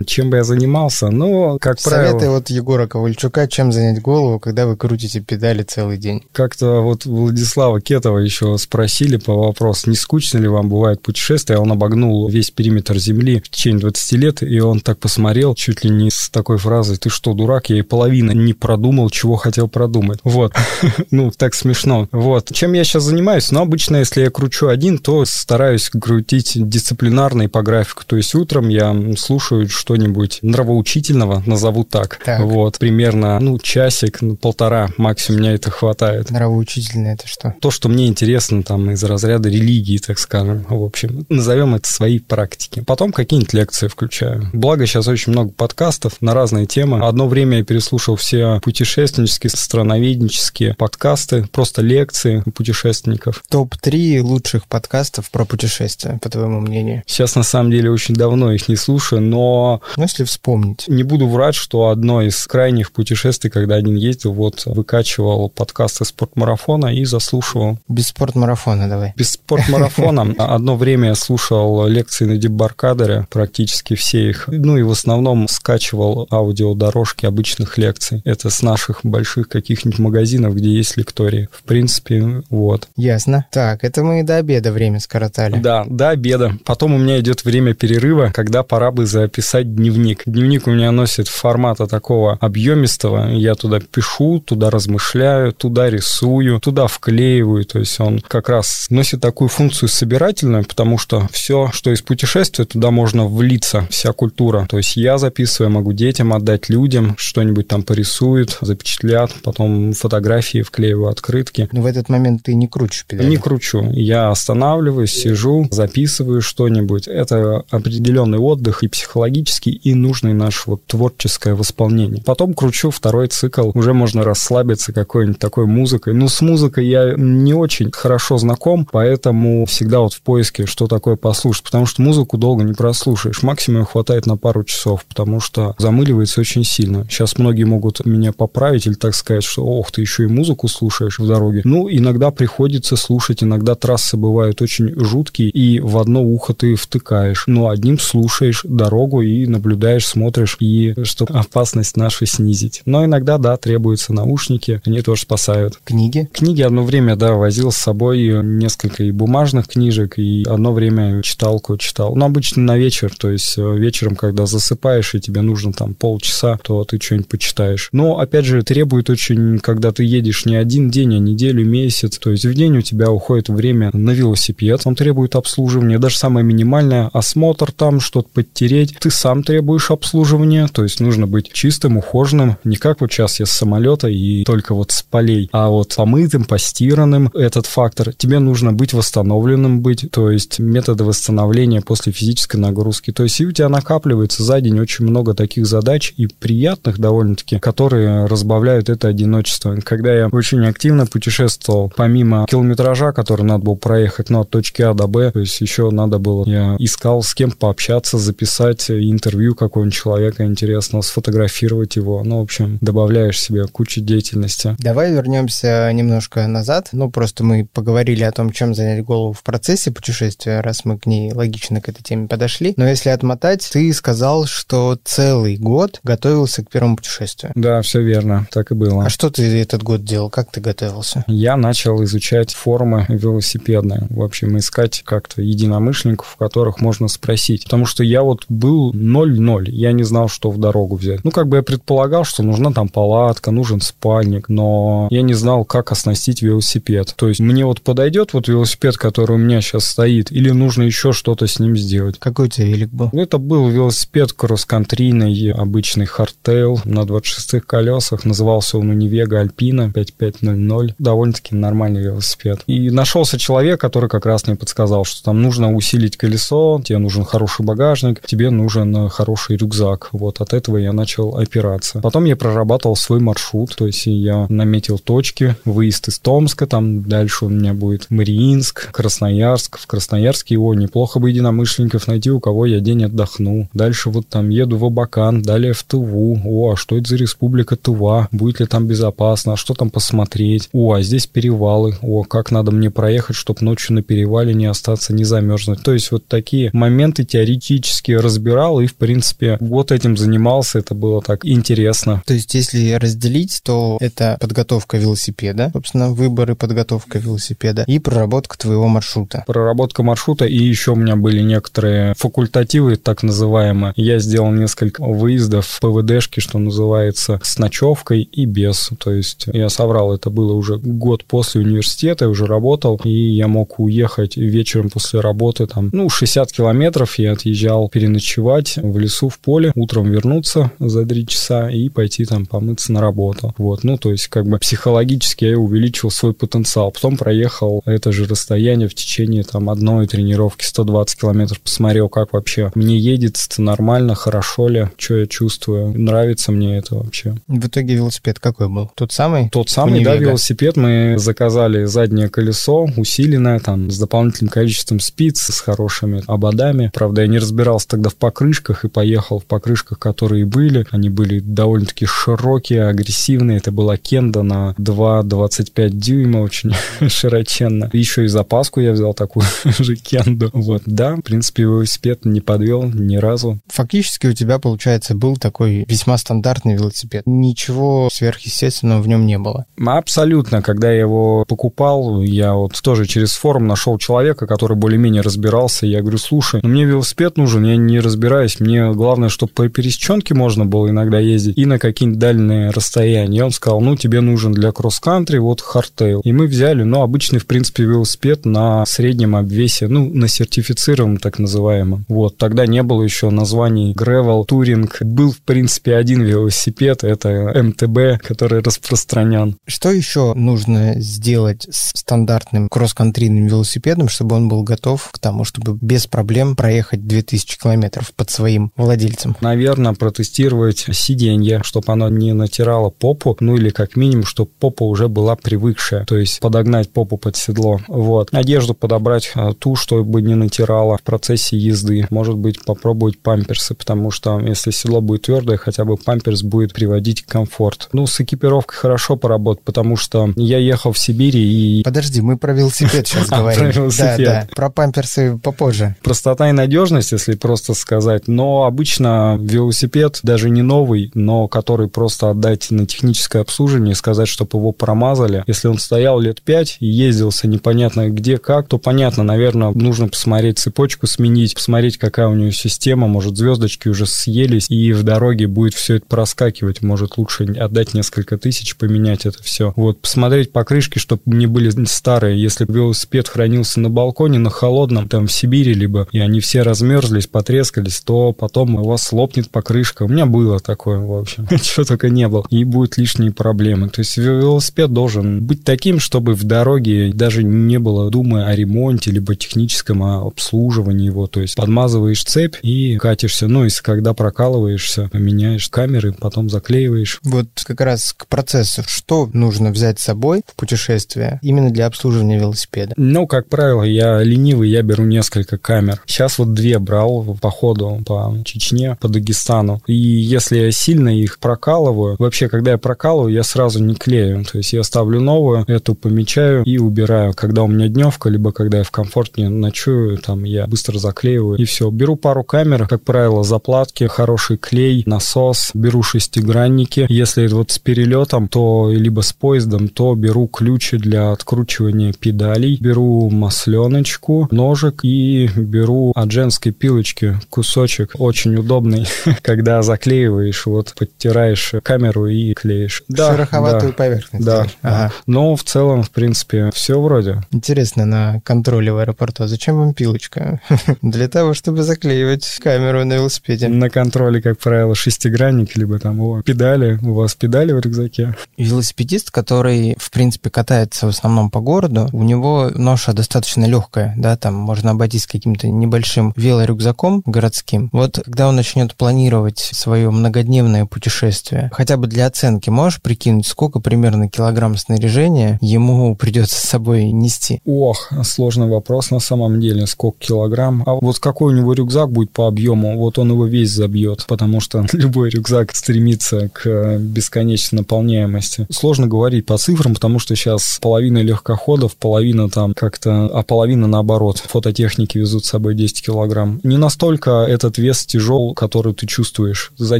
чем 0.06 0.30
бы 0.30 0.38
я 0.38 0.44
занимался? 0.44 1.10
Ну, 1.10 1.58
как 1.60 1.80
Советы 1.80 2.18
правило... 2.18 2.36
вот 2.36 2.50
Егора 2.50 2.88
Ковальчука, 2.88 3.48
чем 3.48 3.72
занять 3.72 4.02
голову, 4.02 4.40
когда 4.40 4.66
вы 4.66 4.76
крутите 4.78 5.22
педали 5.22 5.57
целый 5.64 5.98
день? 5.98 6.24
Как-то 6.32 6.82
вот 6.82 7.06
Владислава 7.06 7.82
Кетова 7.82 8.18
еще 8.20 8.58
спросили 8.58 9.18
по 9.18 9.34
вопросу, 9.34 9.90
не 9.90 9.96
скучно 9.96 10.40
ли 10.40 10.48
вам 10.48 10.70
бывает 10.70 11.02
путешествие, 11.02 11.60
он 11.60 11.72
обогнул 11.72 12.28
весь 12.28 12.52
периметр 12.52 12.98
Земли 12.98 13.40
в 13.40 13.50
течение 13.50 13.82
20 13.82 14.12
лет, 14.14 14.44
и 14.44 14.60
он 14.60 14.80
так 14.80 15.00
посмотрел, 15.00 15.56
чуть 15.56 15.84
ли 15.84 15.90
не 15.90 16.10
с 16.10 16.30
такой 16.30 16.58
фразой, 16.58 16.98
ты 16.98 17.10
что, 17.10 17.34
дурак, 17.34 17.70
я 17.70 17.78
и 17.78 17.82
половина 17.82 18.32
не 18.32 18.54
продумал, 18.54 19.10
чего 19.10 19.36
хотел 19.36 19.68
продумать. 19.68 20.20
Вот. 20.24 20.54
Ну, 21.12 21.32
так 21.32 21.54
смешно. 21.54 22.08
Вот. 22.12 22.52
Чем 22.54 22.74
я 22.74 22.84
сейчас 22.84 23.04
занимаюсь? 23.04 23.52
Ну, 23.52 23.62
обычно, 23.62 23.98
если 23.98 24.22
я 24.22 24.30
кручу 24.30 24.68
один, 24.68 24.98
то 24.98 25.24
стараюсь 25.26 25.90
крутить 25.90 26.54
дисциплинарно 26.56 27.44
и 27.44 27.48
по 27.48 27.62
графику. 27.62 28.04
То 28.06 28.18
есть 28.18 28.36
утром 28.36 28.68
я 28.70 28.96
слушаю 29.18 29.70
что-нибудь 29.70 30.40
нравоучительного, 30.42 31.44
назову 31.46 31.84
так. 31.84 32.20
Так. 32.26 32.42
Вот. 32.42 32.78
Примерно, 32.80 33.40
ну, 33.40 33.58
часик, 33.60 34.20
полтора 34.42 34.90
максимум 34.98 35.42
меня 35.48 35.56
это 35.56 35.72
хватает. 35.72 36.30
Нравоучительное 36.30 37.14
это 37.14 37.28
что? 37.28 37.56
То, 37.62 37.72
что 37.72 37.90
мне 37.90 38.08
интересно 38.08 38.64
там 38.64 38.92
из 38.92 39.04
разряда 39.04 39.50
религии, 39.50 39.98
так 39.98 40.20
скажем, 40.20 40.66
в 40.70 40.84
общем. 40.84 41.26
Назовем 41.30 41.76
это 41.76 41.88
своей 41.88 42.20
практики. 42.20 42.84
Потом 42.86 43.12
какие-нибудь 43.12 43.54
лекции 43.54 43.88
включаю. 43.88 44.50
Благо, 44.54 44.86
сейчас 44.86 45.08
очень 45.08 45.32
много 45.32 45.52
подкастов 45.52 46.14
на 46.22 46.34
разные 46.34 46.66
темы. 46.66 47.06
Одно 47.06 47.28
время 47.28 47.60
я 47.60 47.64
переслушал 47.64 48.16
все 48.16 48.60
путешественнические, 48.62 49.52
страноведнические 49.52 50.74
подкасты, 50.76 51.48
просто 51.52 51.82
лекции 51.82 52.44
путешественников. 52.54 53.44
Топ-3 53.50 54.22
лучших 54.22 54.68
подкастов 54.68 55.30
про 55.32 55.46
путешествия, 55.46 56.20
по 56.22 56.30
твоему 56.30 56.60
мнению? 56.60 57.04
Сейчас, 57.06 57.36
на 57.36 57.44
самом 57.44 57.72
деле, 57.72 57.92
очень 57.92 58.16
давно 58.16 58.52
их 58.52 58.68
не 58.68 58.76
слушаю, 58.76 59.22
но 59.22 59.82
Ну, 59.96 60.04
если 60.04 60.24
вспомнить. 60.24 60.86
не 60.88 61.04
буду 61.04 61.28
врать, 61.28 61.56
что 61.56 61.90
одно 61.90 62.22
из 62.22 62.46
крайних 62.48 62.92
путешествий, 62.92 63.50
когда 63.50 63.76
один 63.76 63.96
ездил, 63.96 64.34
вот 64.34 64.64
выкачивал 64.66 65.27
подкасты 65.54 66.06
спортмарафона 66.06 66.88
и 66.96 67.06
заслушивал. 67.06 67.80
Без 67.88 68.08
спортмарафона 68.08 68.88
давай. 68.88 69.14
Без 69.16 69.32
спортмарафона 69.32 70.22
одно 70.38 70.76
время 70.76 71.10
я 71.10 71.16
слушал 71.16 71.88
лекции 71.88 72.26
на 72.26 72.38
дебаркадере, 72.38 73.28
практически 73.30 73.96
все 73.96 74.30
их, 74.30 74.46
ну 74.48 74.78
и 74.78 74.84
в 74.84 74.92
основном 74.92 75.48
скачивал 75.48 76.28
аудиодорожки 76.32 77.26
обычных 77.26 77.78
лекций. 77.78 78.22
Это 78.26 78.50
с 78.50 78.62
наших 78.62 79.02
больших 79.04 79.50
каких-нибудь 79.50 80.00
магазинов, 80.00 80.56
где 80.56 80.70
есть 80.70 80.98
лектории. 80.98 81.50
В 81.52 81.64
принципе, 81.64 82.44
вот. 82.50 82.88
Ясно. 82.96 83.46
Так, 83.52 83.84
это 83.84 84.04
мы 84.04 84.24
до 84.24 84.38
обеда 84.38 84.72
время 84.72 85.00
скоротали. 85.00 85.58
Да, 85.58 85.86
до 85.88 86.10
обеда. 86.10 86.54
Потом 86.66 86.94
у 86.94 86.98
меня 86.98 87.20
идет 87.20 87.44
время 87.44 87.74
перерыва, 87.74 88.32
когда 88.34 88.64
пора 88.64 88.92
бы 88.92 89.06
записать 89.06 89.76
дневник. 89.76 90.24
Дневник 90.26 90.68
у 90.68 90.72
меня 90.72 90.92
носит 90.92 91.28
формата 91.28 91.88
такого 91.88 92.38
объемистого. 92.40 93.30
Я 93.30 93.56
туда 93.56 93.80
пишу, 93.80 94.40
туда 94.40 94.70
размышляю, 94.70 95.17
туда 95.58 95.90
рисую, 95.90 96.60
туда 96.60 96.88
вклеиваю. 96.88 97.66
То 97.66 97.80
есть 97.80 98.00
он 98.00 98.20
как 98.20 98.50
раз 98.50 98.88
носит 98.90 99.22
такую 99.22 99.48
функцию 99.48 99.90
собирательную, 99.90 100.66
потому 100.66 100.98
что 100.98 101.28
все, 101.32 101.70
что 101.74 101.92
из 101.92 102.02
путешествия, 102.02 102.66
туда 102.66 102.92
можно 102.92 103.26
влиться, 103.26 103.88
вся 103.90 104.14
культура. 104.14 104.68
То 104.70 104.78
есть 104.78 104.96
я 104.96 105.18
записываю, 105.18 105.72
могу 105.72 105.94
детям 105.94 106.34
отдать, 106.34 106.70
людям, 106.70 107.16
что-нибудь 107.18 107.68
там 107.68 107.84
порисуют, 107.84 108.58
запечатлят, 108.62 109.32
потом 109.44 109.94
фотографии 109.94 110.62
вклеиваю, 110.62 111.10
открытки. 111.10 111.70
Но 111.72 111.82
в 111.82 111.86
этот 111.86 112.10
момент 112.10 112.44
ты 112.44 112.54
не 112.54 112.68
крутишь 112.68 113.06
педали. 113.08 113.30
Не 113.30 113.38
кручу. 113.38 113.90
Я 113.92 114.30
останавливаюсь, 114.30 115.12
сижу, 115.12 115.68
записываю 115.72 116.42
что-нибудь. 116.42 117.08
Это 117.08 117.64
определенный 117.70 118.38
отдых 118.38 118.84
и 118.84 118.88
психологический, 118.88 119.72
и 119.72 119.94
нужный 119.94 120.34
наш 120.34 120.68
вот 120.68 120.86
творческое 120.86 121.56
восполнение. 121.56 122.24
Потом 122.24 122.54
кручу 122.54 122.92
второй 122.92 123.28
цикл. 123.28 123.72
Уже 123.74 123.94
можно 123.94 124.24
расслабиться 124.24 124.94
какой-нибудь 125.08 125.40
такой 125.40 125.66
музыкой. 125.66 126.14
Ну, 126.14 126.28
с 126.28 126.42
музыкой 126.42 126.88
я 126.88 127.14
не 127.16 127.54
очень 127.54 127.92
хорошо 127.92 128.38
знаком, 128.38 128.88
поэтому 128.90 129.66
всегда 129.66 130.02
вот 130.02 130.14
в 130.14 130.22
поиске, 130.22 130.66
что 130.66 130.88
такое 130.88 131.16
послушать. 131.16 131.64
Потому 131.64 131.86
что 131.86 132.02
музыку 132.02 132.38
долго 132.38 132.64
не 132.64 132.74
прослушаешь. 132.74 133.42
Максимум 133.42 133.86
хватает 133.86 134.26
на 134.26 134.38
пару 134.38 134.64
часов, 134.64 135.06
потому 135.06 135.40
что 135.40 135.76
замыливается 135.78 136.42
очень 136.42 136.64
сильно. 136.64 137.06
Сейчас 137.10 137.38
многие 137.38 137.64
могут 137.64 138.06
меня 138.06 138.34
поправить 138.34 138.86
или 138.86 138.94
так 138.94 139.16
сказать, 139.16 139.44
что 139.44 139.66
ох, 139.66 139.92
ты 139.92 140.02
еще 140.02 140.24
и 140.24 140.28
музыку 140.28 140.68
слушаешь 140.68 141.20
в 141.20 141.28
дороге. 141.28 141.62
Ну, 141.64 141.88
иногда 141.90 142.32
приходится 142.32 142.96
слушать, 142.98 143.44
иногда 143.44 143.76
трассы 143.76 144.18
бывают 144.18 144.62
очень 144.62 144.94
жуткие, 145.00 145.50
и 145.50 145.80
в 145.80 145.98
одно 145.98 146.22
ухо 146.22 146.54
ты 146.54 146.76
втыкаешь. 146.76 147.46
Но 147.48 147.70
одним 147.70 147.98
слушаешь 147.98 148.62
дорогу 148.64 149.22
и 149.22 149.48
наблюдаешь, 149.48 150.06
смотришь, 150.06 150.58
и 150.60 150.94
чтобы 151.04 151.34
опасность 151.34 151.96
нашу 151.96 152.26
снизить. 152.26 152.82
Но 152.86 153.06
иногда, 153.06 153.38
да, 153.38 153.56
требуются 153.58 154.14
наушники, 154.14 154.82
они 154.86 154.97
тоже 155.02 155.24
спасают. 155.24 155.80
Книги? 155.84 156.30
Книги 156.34 156.62
одно 156.62 156.84
время, 156.84 157.16
да, 157.16 157.34
возил 157.34 157.72
с 157.72 157.78
собой 157.78 158.44
несколько 158.44 159.04
и 159.04 159.12
бумажных 159.12 159.68
книжек, 159.68 160.18
и 160.18 160.44
одно 160.48 160.74
время 160.74 161.22
читалку 161.22 161.78
читал. 161.78 162.16
Но 162.16 162.26
обычно 162.26 162.64
на 162.64 162.78
вечер, 162.78 163.14
то 163.18 163.30
есть 163.30 163.58
э, 163.58 163.78
вечером, 163.78 164.16
когда 164.16 164.46
засыпаешь, 164.46 165.16
и 165.16 165.20
тебе 165.20 165.42
нужно 165.42 165.74
там 165.74 165.94
полчаса, 165.94 166.58
то 166.62 166.84
ты 166.84 167.00
что-нибудь 167.00 167.28
почитаешь. 167.28 167.90
Но, 167.92 168.20
опять 168.20 168.46
же, 168.46 168.62
требует 168.64 169.10
очень, 169.10 169.60
когда 169.60 169.92
ты 169.92 170.04
едешь 170.04 170.46
не 170.46 170.56
один 170.56 170.90
день, 170.90 171.16
а 171.16 171.20
неделю, 171.20 171.66
месяц, 171.66 172.18
то 172.18 172.32
есть 172.32 172.46
в 172.46 172.54
день 172.54 172.78
у 172.78 172.82
тебя 172.82 173.12
уходит 173.12 173.50
время 173.50 173.90
на 173.94 174.12
велосипед, 174.12 174.82
он 174.86 174.96
требует 174.96 175.36
обслуживания, 175.36 176.00
даже 176.00 176.18
самое 176.18 176.46
минимальное, 176.46 177.10
осмотр 177.14 177.72
там, 177.72 178.00
что-то 178.00 178.30
подтереть, 178.34 178.96
ты 179.00 179.12
сам 179.12 179.44
требуешь 179.44 179.92
обслуживания, 179.92 180.68
то 180.72 180.84
есть 180.84 181.00
нужно 181.00 181.28
быть 181.28 181.52
чистым, 181.52 181.98
ухоженным, 181.98 182.58
не 182.64 182.78
как 182.78 183.02
вот 183.02 183.12
сейчас 183.12 183.40
я 183.40 183.46
с 183.46 183.52
самолета 183.52 184.08
и 184.08 184.44
только 184.44 184.74
вот 184.74 184.87
с 184.92 185.04
полей, 185.04 185.50
а 185.52 185.70
вот 185.70 185.96
помытым, 185.96 186.44
постиранным, 186.44 187.30
этот 187.34 187.66
фактор. 187.66 188.14
Тебе 188.14 188.40
нужно 188.40 188.74
быть 188.74 188.94
восстановленным 188.94 189.82
быть, 189.82 190.10
то 190.12 190.32
есть 190.32 190.60
методы 190.60 191.04
восстановления 191.04 191.82
после 191.82 192.12
физической 192.12 192.58
нагрузки. 192.58 193.12
То 193.12 193.24
есть 193.24 193.40
и 193.40 193.46
у 193.46 193.52
тебя 193.52 193.70
накапливается 193.70 194.44
за 194.44 194.62
день 194.62 194.80
очень 194.80 195.06
много 195.06 195.34
таких 195.34 195.66
задач 195.66 196.14
и 196.18 196.28
приятных 196.28 197.00
довольно-таки, 197.00 197.60
которые 197.60 198.26
разбавляют 198.26 198.90
это 198.90 199.08
одиночество. 199.08 199.76
Когда 199.84 200.14
я 200.14 200.28
очень 200.28 200.66
активно 200.66 201.06
путешествовал, 201.06 201.92
помимо 201.96 202.46
километража, 202.50 203.12
который 203.12 203.44
надо 203.44 203.64
было 203.66 203.76
проехать, 203.76 204.30
ну, 204.30 204.42
от 204.42 204.50
точки 204.50 204.82
А 204.82 204.94
до 204.94 205.08
Б, 205.08 205.32
то 205.32 205.40
есть 205.40 205.60
еще 205.62 205.90
надо 205.92 206.20
было, 206.20 206.46
я 206.48 206.76
искал 206.80 207.24
с 207.24 207.34
кем 207.34 207.52
пообщаться, 207.52 208.18
записать 208.18 208.90
интервью 208.90 209.56
какого-нибудь 209.56 209.96
человека 209.96 210.46
интересного, 210.46 211.02
сфотографировать 211.02 211.96
его. 211.96 212.24
Ну, 212.24 212.40
в 212.40 212.44
общем, 212.44 212.78
добавляешь 212.82 213.40
себе 213.40 213.66
кучу 213.66 214.02
деятельности. 214.02 214.77
Давай 214.78 215.12
вернемся 215.12 215.92
немножко 215.92 216.46
назад. 216.46 216.90
Ну, 216.92 217.10
просто 217.10 217.44
мы 217.44 217.66
поговорили 217.66 218.24
о 218.24 218.32
том, 218.32 218.52
чем 218.52 218.76
занять 218.76 219.04
голову 219.04 219.34
в 219.34 219.42
процессе 219.42 219.92
путешествия, 219.92 220.62
раз 220.62 220.86
мы 220.86 221.00
к 221.00 221.08
ней 221.08 221.34
логично 221.34 221.82
к 221.82 221.90
этой 221.90 222.04
теме 222.04 222.28
подошли. 222.28 222.74
Но 222.78 222.88
если 222.88 223.10
отмотать, 223.10 223.68
ты 223.72 223.92
сказал, 223.92 224.46
что 224.46 225.00
целый 225.04 225.58
год 225.58 226.00
готовился 226.04 226.64
к 226.64 226.70
первому 226.70 226.98
путешествию. 226.98 227.52
Да, 227.56 227.82
все 227.82 228.02
верно, 228.02 228.48
так 228.52 228.72
и 228.72 228.76
было. 228.76 229.06
А 229.06 229.10
что 229.10 229.32
ты 229.32 229.44
этот 229.60 229.82
год 229.82 230.04
делал? 230.04 230.30
Как 230.30 230.52
ты 230.52 230.62
готовился? 230.62 231.24
Я 231.28 231.58
начал 231.58 232.04
изучать 232.04 232.54
формы 232.54 233.06
велосипедные. 233.10 234.06
В 234.12 234.22
общем, 234.22 234.58
искать 234.58 235.02
как-то 235.04 235.42
единомышленников, 235.42 236.36
которых 236.36 236.82
можно 236.82 237.08
спросить. 237.08 237.64
Потому 237.64 237.88
что 237.88 238.04
я 238.04 238.22
вот 238.22 238.46
был 238.48 238.94
0-0. 238.94 239.72
Я 239.72 239.92
не 239.92 240.04
знал, 240.04 240.28
что 240.28 240.52
в 240.52 240.60
дорогу 240.60 240.98
взять. 240.98 241.24
Ну, 241.24 241.32
как 241.32 241.48
бы 241.48 241.58
я 241.58 241.64
предполагал, 241.64 242.24
что 242.26 242.44
нужна 242.44 242.72
там 242.72 242.90
палатка, 242.90 243.50
нужен 243.50 243.82
спальник, 243.82 244.50
но 244.50 244.67
я 245.10 245.22
не 245.22 245.34
знал, 245.34 245.66
как 245.66 245.92
оснастить 245.92 246.42
велосипед. 246.42 247.14
То 247.16 247.28
есть 247.30 247.40
мне 247.40 247.66
вот 247.66 247.82
подойдет 247.82 248.34
вот 248.34 248.48
велосипед, 248.48 248.98
который 248.98 249.34
у 249.34 249.40
меня 249.40 249.62
сейчас 249.62 249.86
стоит, 249.86 250.32
или 250.32 250.50
нужно 250.52 250.84
еще 250.84 251.14
что-то 251.14 251.48
с 251.48 251.60
ним 251.60 251.78
сделать. 251.78 252.18
Какой 252.20 252.48
у 252.48 252.50
тебя 252.50 252.68
велик 252.68 252.90
был? 252.90 253.10
Ну, 253.12 253.22
это 253.22 253.38
был 253.38 253.68
велосипед 253.70 254.34
кросс-контрийный, 254.34 255.52
обычный 255.52 256.06
hardtail 256.06 256.80
на 256.86 257.06
26 257.06 257.66
колесах. 257.66 258.26
Назывался 258.26 258.78
он 258.78 258.90
Univega 258.90 259.40
Alpina 259.40 259.92
5500. 259.92 260.96
Довольно-таки 261.00 261.56
нормальный 261.56 262.02
велосипед. 262.02 262.62
И 262.68 262.90
нашелся 262.90 263.38
человек, 263.38 263.80
который 263.80 264.10
как 264.10 264.26
раз 264.26 264.48
мне 264.48 264.56
подсказал, 264.56 265.06
что 265.06 265.24
там 265.24 265.42
нужно 265.42 265.74
усилить 265.74 266.18
колесо, 266.18 266.82
тебе 266.84 266.98
нужен 266.98 267.26
хороший 267.26 267.66
багажник, 267.66 268.22
тебе 268.26 268.50
нужен 268.50 269.10
хороший 269.10 269.58
рюкзак. 269.58 270.10
Вот 270.12 270.42
от 270.42 270.54
этого 270.54 270.78
я 270.78 270.94
начал 270.94 271.38
опираться. 271.38 272.00
Потом 272.00 272.26
я 272.26 272.36
прорабатывал 272.36 272.96
свой 272.96 273.20
маршрут, 273.20 273.76
то 273.76 273.88
есть 273.88 274.06
я 274.06 274.48
наметил 274.58 275.00
точки, 275.00 275.56
выезд 275.64 276.10
из 276.10 276.20
Томска, 276.20 276.68
там 276.68 277.04
дальше 277.04 277.46
у 277.46 277.50
меня 277.50 277.74
будет 277.74 278.08
Мариинск, 278.10 278.92
Красноярск. 278.92 279.78
В 279.78 279.88
Красноярске, 279.88 280.58
о, 280.58 280.74
неплохо 280.74 281.20
бы 281.20 281.30
единомышленников 281.30 282.08
найти, 282.08 282.32
у 282.32 282.40
кого 282.40 282.66
я 282.66 282.80
день 282.80 283.06
отдохну. 283.06 283.70
Дальше 283.74 284.10
вот 284.10 284.28
там 284.28 284.50
еду 284.50 284.78
в 284.78 284.86
Абакан, 284.86 285.42
далее 285.42 285.74
в 285.74 285.84
Тыву. 285.84 286.40
О, 286.46 286.74
а 286.74 286.76
что 286.76 286.98
это 286.98 287.10
за 287.10 287.16
республика 287.16 287.76
Тыва? 287.76 288.28
Будет 288.32 288.60
ли 288.60 288.66
там 288.66 288.88
безопасно? 288.88 289.54
А 289.54 289.58
что 289.58 289.74
там 289.74 289.90
посмотреть? 289.90 290.70
О, 290.74 290.94
а 290.94 291.02
здесь 291.02 291.28
перевалы. 291.28 291.98
О, 292.02 292.24
как 292.24 292.52
надо 292.52 292.72
мне 292.72 292.90
проехать, 292.90 293.36
чтобы 293.36 293.60
ночью 293.62 293.96
на 293.96 294.02
перевале 294.02 294.54
не 294.54 294.66
остаться, 294.66 295.14
не 295.14 295.24
замерзнуть. 295.24 295.84
То 295.84 295.94
есть 295.94 296.12
вот 296.12 296.28
такие 296.28 296.70
моменты 296.74 297.24
теоретически 297.24 298.12
разбирал 298.12 298.80
и, 298.82 298.88
в 298.88 298.96
принципе, 298.96 299.58
год 299.60 299.92
этим 299.92 300.18
занимался. 300.18 300.80
Это 300.80 300.96
было 300.96 301.22
так 301.22 301.46
интересно. 301.46 302.24
То 302.26 302.34
есть 302.34 302.54
если 302.54 302.94
разделить, 302.94 303.62
то 303.64 303.98
это 304.00 304.37
подготовка 304.40 304.98
велосипеда, 304.98 305.72
собственно, 305.74 306.10
выбор 306.10 306.52
и 306.52 306.56
подготовка 306.56 307.20
велосипеда 307.20 307.84
и 307.88 308.00
проработка 308.00 308.58
твоего 308.58 308.88
маршрута. 308.88 309.44
Проработка 309.48 310.04
маршрута 310.04 310.46
и 310.46 310.58
еще 310.58 310.92
у 310.92 310.96
меня 310.96 311.16
были 311.16 311.42
некоторые 311.42 312.14
факультативы, 312.16 312.96
так 312.96 313.24
называемые. 313.24 313.94
Я 313.96 314.20
сделал 314.20 314.52
несколько 314.52 315.04
выездов 315.04 315.68
в 315.68 315.80
ПВДшке, 315.80 316.42
что 316.42 316.60
называется, 316.60 317.40
с 317.44 317.58
ночевкой 317.58 318.22
и 318.22 318.46
без. 318.46 318.90
То 319.00 319.12
есть 319.12 319.46
я 319.52 319.70
соврал, 319.70 320.14
это 320.14 320.30
было 320.30 320.54
уже 320.54 320.78
год 320.78 321.24
после 321.26 321.62
университета, 321.62 322.26
я 322.26 322.30
уже 322.30 322.46
работал, 322.46 323.00
и 323.04 323.10
я 323.10 323.48
мог 323.48 323.80
уехать 323.80 324.38
вечером 324.38 324.90
после 324.90 325.20
работы, 325.20 325.68
там, 325.68 325.90
ну, 325.92 326.10
60 326.10 326.52
километров 326.52 327.20
я 327.20 327.34
отъезжал 327.34 327.90
переночевать 327.90 328.78
в 328.78 328.98
лесу, 328.98 329.30
в 329.30 329.40
поле, 329.40 329.72
утром 329.76 330.10
вернуться 330.12 330.72
за 330.80 331.06
3 331.06 331.28
часа 331.28 331.70
и 331.70 331.90
пойти 331.90 332.26
там 332.26 332.46
помыться 332.46 332.92
на 332.92 333.02
работу. 333.02 333.54
Вот, 333.58 333.84
ну, 333.84 333.98
то 333.98 334.12
есть 334.12 334.27
как 334.30 334.46
бы 334.46 334.58
психологически 334.60 335.46
я 335.46 335.58
увеличил 335.58 336.12
свой 336.12 336.34
потенциал. 336.34 336.92
Потом 336.92 337.18
проехал 337.18 337.82
это 337.86 338.12
же 338.12 338.26
расстояние 338.26 338.88
в 338.88 338.96
течение 338.96 339.44
там 339.44 339.70
одной 339.70 340.08
тренировки 340.08 340.66
120 340.66 341.20
километров, 341.20 341.60
посмотрел, 341.60 342.10
как 342.10 342.34
вообще 342.34 342.72
мне 342.76 342.98
едется, 342.98 343.62
нормально, 343.62 344.16
хорошо 344.16 344.68
ли, 344.68 344.90
что 344.98 345.18
я 345.18 345.28
чувствую, 345.28 345.98
нравится 345.98 346.52
мне 346.52 346.78
это 346.78 346.96
вообще. 346.96 347.36
В 347.48 347.68
итоге 347.68 347.96
велосипед 347.96 348.40
какой 348.40 348.70
был? 348.70 348.92
Тот 348.96 349.12
самый? 349.12 349.50
Тот 349.50 349.70
самый, 349.70 350.04
да, 350.04 350.16
велосипед. 350.16 350.78
Мы 350.78 351.16
заказали 351.18 351.86
заднее 351.86 352.30
колесо, 352.30 352.88
усиленное, 352.98 353.60
там, 353.60 353.90
с 353.92 353.98
дополнительным 353.98 354.52
количеством 354.52 355.00
спиц, 355.00 355.40
с 355.40 355.60
хорошими 355.60 356.24
ободами. 356.28 356.92
Правда, 356.94 357.22
я 357.22 357.28
не 357.28 357.40
разбирался 357.40 357.88
тогда 357.88 358.10
в 358.10 358.16
покрышках 358.16 358.86
и 358.86 358.90
поехал 358.90 359.40
в 359.40 359.46
покрышках, 359.46 360.00
которые 360.00 360.46
были. 360.46 360.86
Они 360.92 361.10
были 361.10 361.40
довольно-таки 361.40 362.06
широкие, 362.06 362.88
агрессивные. 362.88 363.58
Это 363.58 363.72
была 363.72 363.98
кенда 364.18 364.42
на 364.42 364.74
2,25 364.80 365.90
дюйма, 365.90 366.40
очень 366.40 366.74
широченно. 367.08 367.90
Еще 367.94 368.26
и 368.26 368.28
запаску 368.28 368.80
я 368.80 368.94
взял 368.94 369.14
такую 369.14 369.46
же 369.64 369.96
кенду. 369.96 370.50
Вот, 370.54 370.82
да, 370.88 371.16
в 371.16 371.22
принципе, 371.22 371.64
велосипед 371.64 372.26
не 372.26 372.42
подвел 372.42 372.84
ни 372.86 373.18
разу. 373.18 373.60
Фактически 373.68 374.28
у 374.28 374.34
тебя, 374.34 374.58
получается, 374.58 375.14
был 375.14 375.38
такой 375.38 375.86
весьма 375.88 376.18
стандартный 376.18 376.74
велосипед. 376.74 377.24
Ничего 377.28 378.10
сверхъестественного 378.12 379.02
в 379.02 379.08
нем 379.08 379.28
не 379.28 379.38
было. 379.38 379.66
Абсолютно. 379.86 380.64
Когда 380.64 380.92
я 380.92 381.02
его 381.02 381.46
покупал, 381.48 382.22
я 382.22 382.56
вот 382.56 382.82
тоже 382.82 383.06
через 383.06 383.34
форум 383.34 383.68
нашел 383.68 384.00
человека, 384.00 384.48
который 384.48 384.78
более-менее 384.78 385.22
разбирался. 385.22 385.86
Я 385.86 386.02
говорю, 386.02 386.18
слушай, 386.18 386.62
ну 386.64 386.70
мне 386.70 386.86
велосипед 386.86 387.38
нужен, 387.38 387.66
я 387.66 387.78
не 387.78 388.00
разбираюсь. 388.00 388.60
Мне 388.60 388.92
главное, 388.94 389.30
чтобы 389.30 389.52
по 389.54 389.70
пересеченке 389.70 390.34
можно 390.34 390.66
было 390.66 390.90
иногда 390.90 391.20
ездить 391.20 391.56
и 391.56 391.66
на 391.68 391.78
какие-нибудь 391.78 392.20
дальние 392.20 392.72
расстояния. 392.72 393.38
И 393.38 393.42
он 393.42 393.52
сказал, 393.52 393.80
ну 393.80 393.96
тебе 393.96 394.07
нужен 394.16 394.52
для 394.52 394.72
кросс-кантри 394.72 395.38
вот 395.38 395.62
hardtail. 395.62 396.22
И 396.22 396.32
мы 396.32 396.48
взяли, 396.48 396.84
ну, 396.84 397.02
обычный, 397.02 397.40
в 397.40 397.46
принципе, 397.46 397.84
велосипед 397.84 398.46
на 398.46 398.86
среднем 398.86 399.36
обвесе, 399.36 399.88
ну, 399.88 400.10
на 400.10 400.28
сертифицированном 400.28 401.18
так 401.18 401.40
называемом. 401.40 402.06
Вот, 402.08 402.38
тогда 402.38 402.66
не 402.66 402.84
было 402.84 403.04
еще 403.04 403.30
названий 403.30 403.94
Gravel, 403.94 404.46
Touring. 404.48 404.90
Был, 405.02 405.32
в 405.32 405.42
принципе, 405.42 405.96
один 405.96 406.22
велосипед, 406.22 407.04
это 407.04 407.54
МТБ, 407.62 408.24
который 408.26 408.62
распространен. 408.62 409.58
Что 409.68 409.92
еще 409.92 410.34
нужно 410.34 410.96
сделать 411.00 411.68
с 411.70 412.00
стандартным 412.00 412.70
кросс-контрийным 412.70 413.48
велосипедом, 413.48 414.08
чтобы 414.08 414.36
он 414.36 414.48
был 414.48 414.64
готов 414.64 415.10
к 415.12 415.20
тому, 415.20 415.44
чтобы 415.44 415.78
без 415.82 416.08
проблем 416.08 416.56
проехать 416.56 417.06
2000 417.06 417.60
километров 417.60 418.14
под 418.16 418.30
своим 418.30 418.72
владельцем? 418.78 419.36
Наверное, 419.42 419.94
протестировать 419.94 420.86
сиденье, 420.92 421.62
чтобы 421.64 421.92
оно 421.92 422.08
не 422.10 422.34
натирало 422.34 422.90
попу, 422.90 423.36
ну 423.40 423.58
или 423.58 423.70
как 423.70 423.97
минимум, 423.98 424.26
чтобы 424.26 424.50
попа 424.60 424.84
уже 424.84 425.08
была 425.08 425.36
привыкшая, 425.36 426.06
то 426.06 426.18
есть 426.18 426.40
подогнать 426.40 426.90
попу 426.92 427.18
под 427.18 427.36
седло. 427.36 427.80
Вот. 427.88 428.30
Одежду 428.32 428.74
подобрать 428.74 429.32
а, 429.36 429.54
ту, 429.54 429.76
чтобы 429.76 430.22
не 430.22 430.36
натирала 430.36 430.98
в 430.98 431.02
процессе 431.02 431.58
езды. 431.58 432.08
Может 432.10 432.36
быть, 432.36 432.64
попробовать 432.64 433.20
памперсы, 433.20 433.74
потому 433.74 434.12
что 434.12 434.40
если 434.40 434.72
седло 434.72 435.02
будет 435.02 435.24
твердое, 435.24 435.58
хотя 435.58 435.86
бы 435.86 435.98
памперс 435.98 436.44
будет 436.44 436.74
приводить 436.74 437.24
комфорт. 437.24 437.90
Ну, 437.92 438.08
с 438.08 438.20
экипировкой 438.22 438.78
хорошо 438.78 439.16
поработать, 439.16 439.64
потому 439.64 439.98
что 439.98 440.32
я 440.36 440.58
ехал 440.58 440.92
в 440.92 441.00
Сибири 441.00 441.42
и... 441.42 441.84
Подожди, 441.84 442.22
мы 442.22 442.38
про 442.38 442.54
велосипед 442.54 443.08
сейчас 443.08 443.30
говорим. 443.30 443.60
Про 443.60 443.72
велосипед. 443.72 444.18
Да, 444.18 444.48
да, 444.48 444.56
про 444.56 444.70
памперсы 444.70 445.38
попозже. 445.38 445.96
Простота 446.04 446.50
и 446.50 446.52
надежность, 446.52 447.12
если 447.12 447.36
просто 447.36 447.74
сказать. 447.74 448.28
Но 448.28 448.64
обычно 448.66 449.38
велосипед, 449.40 450.20
даже 450.24 450.50
не 450.50 450.62
новый, 450.62 451.12
но 451.14 451.48
который 451.48 451.88
просто 451.88 452.30
отдать 452.30 452.68
на 452.72 452.86
техническое 452.86 453.40
обслуживание 453.40 453.87
и 453.92 453.96
сказать, 453.96 454.28
чтобы 454.28 454.58
его 454.58 454.72
промазали. 454.72 455.44
Если 455.48 455.68
он 455.68 455.78
стоял 455.78 456.20
лет 456.20 456.42
пять 456.42 456.78
и 456.80 456.88
ездился 456.88 457.48
непонятно 457.48 458.10
где, 458.10 458.38
как, 458.38 458.68
то 458.68 458.78
понятно, 458.78 459.24
наверное, 459.24 459.72
нужно 459.72 460.08
посмотреть 460.08 460.60
цепочку, 460.60 461.08
сменить, 461.08 461.54
посмотреть, 461.56 461.98
какая 461.98 462.28
у 462.28 462.36
нее 462.36 462.52
система, 462.52 463.08
может, 463.08 463.38
звездочки 463.38 463.88
уже 463.88 464.06
съелись, 464.06 464.70
и 464.70 464.92
в 464.94 465.04
дороге 465.04 465.48
будет 465.48 465.74
все 465.74 465.96
это 465.96 466.06
проскакивать, 466.08 466.82
может, 466.82 467.18
лучше 467.18 467.44
отдать 467.44 467.94
несколько 467.94 468.38
тысяч, 468.38 468.76
поменять 468.76 469.26
это 469.26 469.42
все. 469.44 469.74
Вот, 469.76 470.02
посмотреть 470.02 470.52
покрышки, 470.52 471.00
чтобы 471.00 471.22
не 471.26 471.48
были 471.48 471.70
старые. 471.86 472.42
Если 472.42 472.66
велосипед 472.68 473.28
хранился 473.28 473.80
на 473.80 473.90
балконе, 473.90 474.40
на 474.40 474.50
холодном, 474.50 475.08
там, 475.08 475.28
в 475.28 475.32
Сибири, 475.32 475.74
либо, 475.74 476.08
и 476.12 476.20
они 476.20 476.40
все 476.40 476.62
размерзлись, 476.62 477.28
потрескались, 477.28 478.02
то 478.02 478.34
потом 478.34 478.76
у 478.76 478.84
вас 478.84 479.12
лопнет 479.12 479.50
покрышка. 479.50 480.04
У 480.04 480.08
меня 480.08 480.26
было 480.26 480.60
такое, 480.60 481.00
в 481.00 481.14
общем. 481.14 481.48
Чего 481.62 481.86
только 481.86 482.10
не 482.10 482.28
было. 482.28 482.46
И 482.50 482.64
будут 482.64 482.98
лишние 482.98 483.32
проблемы. 483.32 483.77
То 483.90 484.02
есть 484.02 484.18
велосипед 484.18 484.92
должен 484.92 485.42
быть 485.42 485.64
таким, 485.64 486.00
чтобы 486.00 486.34
в 486.34 486.44
дороге 486.44 487.12
даже 487.14 487.44
не 487.44 487.80
было 487.80 488.10
думы 488.10 488.46
о 488.46 488.56
ремонте, 488.56 489.12
либо 489.12 489.36
техническом 489.36 490.04
обслуживании 490.04 491.08
его. 491.08 491.28
То 491.28 491.42
есть 491.42 491.56
подмазываешь 491.56 492.24
цепь 492.24 492.56
и 492.62 492.98
катишься. 492.98 493.48
Ну, 493.48 493.66
и 493.66 493.70
когда 493.82 494.14
прокалываешься, 494.14 495.10
меняешь 495.14 495.70
камеры, 495.70 496.14
потом 496.14 496.50
заклеиваешь. 496.50 497.20
Вот 497.24 497.48
как 497.64 497.82
раз 497.82 498.14
к 498.14 498.28
процессу. 498.28 498.84
Что 498.88 499.30
нужно 499.34 499.72
взять 499.72 500.00
с 500.00 500.04
собой 500.04 500.42
в 500.48 500.56
путешествие 500.56 501.40
именно 501.42 501.70
для 501.70 501.86
обслуживания 501.86 502.40
велосипеда? 502.40 502.94
Ну, 502.98 503.28
как 503.28 503.50
правило, 503.50 503.84
я 503.84 504.24
ленивый, 504.24 504.70
я 504.70 504.82
беру 504.82 505.04
несколько 505.04 505.58
камер. 505.58 506.02
Сейчас 506.06 506.40
вот 506.40 506.54
две 506.54 506.80
брал 506.80 507.38
по 507.42 507.52
ходу 507.52 508.02
по 508.06 508.36
Чечне, 508.46 508.98
по 509.00 509.10
Дагестану. 509.10 509.82
И 509.88 509.94
если 509.94 510.58
я 510.58 510.72
сильно 510.72 511.10
их 511.10 511.40
прокалываю, 511.40 512.16
вообще, 512.20 512.48
когда 512.48 512.72
я 512.72 512.78
прокалываю, 512.78 513.34
я 513.34 513.44
сразу 513.44 513.67
сразу 513.68 513.84
не 513.84 513.96
клею. 513.96 514.46
То 514.46 514.60
есть 514.60 514.74
я 514.74 514.84
ставлю 514.84 515.20
новую, 515.20 515.66
эту 515.68 515.94
помечаю 515.94 516.64
и 516.64 516.78
убираю. 516.78 517.34
Когда 517.34 517.64
у 517.64 517.68
меня 517.68 517.90
дневка, 517.90 518.30
либо 518.30 518.54
когда 518.54 518.78
я 518.78 518.84
в 518.84 518.92
комфорте 518.92 519.50
ночую, 519.50 520.18
там 520.18 520.46
я 520.46 520.68
быстро 520.68 521.00
заклеиваю 521.00 521.58
и 521.58 521.66
все. 521.66 521.90
Беру 521.90 522.16
пару 522.16 522.44
камер, 522.44 522.88
как 522.88 523.02
правило, 523.02 523.44
заплатки, 523.44 524.08
хороший 524.08 524.58
клей, 524.58 525.04
насос, 525.06 525.72
беру 525.74 526.02
шестигранники. 526.02 527.06
Если 527.10 527.48
вот 527.48 527.72
с 527.72 527.80
перелетом, 527.80 528.48
то 528.48 528.90
либо 528.90 529.22
с 529.22 529.34
поездом, 529.34 529.90
то 529.90 530.16
беру 530.16 530.48
ключи 530.48 530.98
для 530.98 531.32
откручивания 531.32 532.14
педалей, 532.14 532.78
беру 532.80 533.30
масленочку, 533.30 534.48
ножик 534.52 535.04
и 535.04 535.50
беру 535.58 536.14
от 536.16 536.32
женской 536.32 536.72
пилочки 536.72 537.38
кусочек. 537.50 538.12
Очень 538.18 538.56
удобный, 538.56 539.06
когда 539.42 539.82
заклеиваешь, 539.82 540.66
вот 540.66 540.94
подтираешь 540.98 541.74
камеру 541.84 542.28
и 542.28 542.54
клеишь. 542.54 543.04
Да, 543.10 543.36
Шероховатую 543.58 543.92
да, 543.92 543.98
поверхность. 543.98 544.46
Да, 544.46 544.66
ага. 544.82 545.14
Но 545.26 545.56
в 545.56 545.64
целом, 545.64 546.04
в 546.04 546.12
принципе, 546.12 546.70
все 546.74 547.00
вроде. 547.00 547.42
Интересно, 547.52 548.06
на 548.06 548.42
контроле 548.42 548.92
в 548.92 548.98
аэропорту, 548.98 549.44
а 549.44 549.48
зачем 549.48 549.78
вам 549.78 549.94
пилочка? 549.94 550.62
Для 551.02 551.28
того, 551.28 551.54
чтобы 551.54 551.84
заклеивать 551.84 552.60
камеру 552.64 553.06
на 553.06 553.14
велосипеде. 553.14 553.68
На 553.68 553.90
контроле, 553.90 554.42
как 554.42 554.58
правило, 554.60 554.96
шестигранник, 554.96 555.76
либо 555.76 556.00
там 556.00 556.20
о, 556.22 556.42
педали. 556.42 557.00
У 557.02 557.14
вас 557.14 557.36
педали 557.36 557.72
в 557.72 557.80
рюкзаке? 557.80 558.36
Велосипедист, 558.58 559.32
который, 559.32 559.96
в 560.00 560.12
принципе, 560.12 560.50
катается 560.50 561.06
в 561.06 561.10
основном 561.10 561.50
по 561.50 561.60
городу, 561.60 562.10
у 562.12 562.24
него 562.24 562.72
ноша 562.74 563.14
достаточно 563.14 563.66
легкая, 563.66 564.14
да, 564.18 564.38
там 564.38 564.56
можно 564.56 564.92
обойтись 564.92 565.28
каким-то 565.28 565.68
небольшим 565.68 566.34
велорюкзаком 566.36 567.22
городским. 567.26 567.90
Вот 567.92 568.20
когда 568.24 568.48
он 568.48 568.56
начнет 568.56 568.96
планировать 568.96 569.60
свое 569.60 570.10
многодневное 570.10 570.86
путешествие, 570.86 571.70
хотя 571.74 571.98
бы 571.98 572.08
для 572.08 572.26
оценки 572.26 572.70
можешь 572.70 573.02
прикинуть, 573.02 573.37
сколько 573.44 573.80
примерно 573.80 574.30
килограмм 574.30 574.78
снаряжения 574.78 575.58
ему 575.62 576.16
придется 576.16 576.56
с 576.56 576.70
собой 576.70 577.12
нести? 577.12 577.62
Ох, 577.66 578.12
сложный 578.24 578.68
вопрос 578.68 579.12
на 579.12 579.20
самом 579.20 579.60
деле, 579.60 579.88
сколько 579.88 580.20
килограмм. 580.20 580.84
А 580.86 580.96
вот 580.96 581.20
какой 581.20 581.54
у 581.54 581.58
него 581.58 581.74
рюкзак 581.74 582.12
будет 582.12 582.32
по 582.32 582.48
объему, 582.48 582.98
вот 582.98 583.18
он 583.18 583.32
его 583.32 583.46
весь 583.46 583.72
забьет, 583.72 584.26
потому 584.28 584.60
что 584.60 584.86
любой 584.94 585.30
рюкзак 585.30 585.76
стремится 585.76 586.50
к 586.50 586.98
бесконечной 587.00 587.80
наполняемости. 587.80 588.68
Сложно 588.70 589.08
говорить 589.08 589.46
по 589.46 589.58
цифрам, 589.58 589.94
потому 589.94 590.20
что 590.20 590.36
сейчас 590.36 590.80
половина 590.82 591.20
легкоходов, 591.20 591.96
половина 591.96 592.50
там 592.50 592.74
как-то, 592.74 593.26
а 593.26 593.44
половина 593.44 593.88
наоборот. 593.88 594.44
Фототехники 594.46 595.18
везут 595.18 595.46
с 595.46 595.50
собой 595.50 595.76
10 595.76 596.06
килограмм. 596.06 596.60
Не 596.64 596.78
настолько 596.78 597.46
этот 597.48 597.78
вес 597.78 598.06
тяжел, 598.06 598.54
который 598.54 598.94
ты 598.94 599.08
чувствуешь. 599.08 599.72
За 599.78 600.00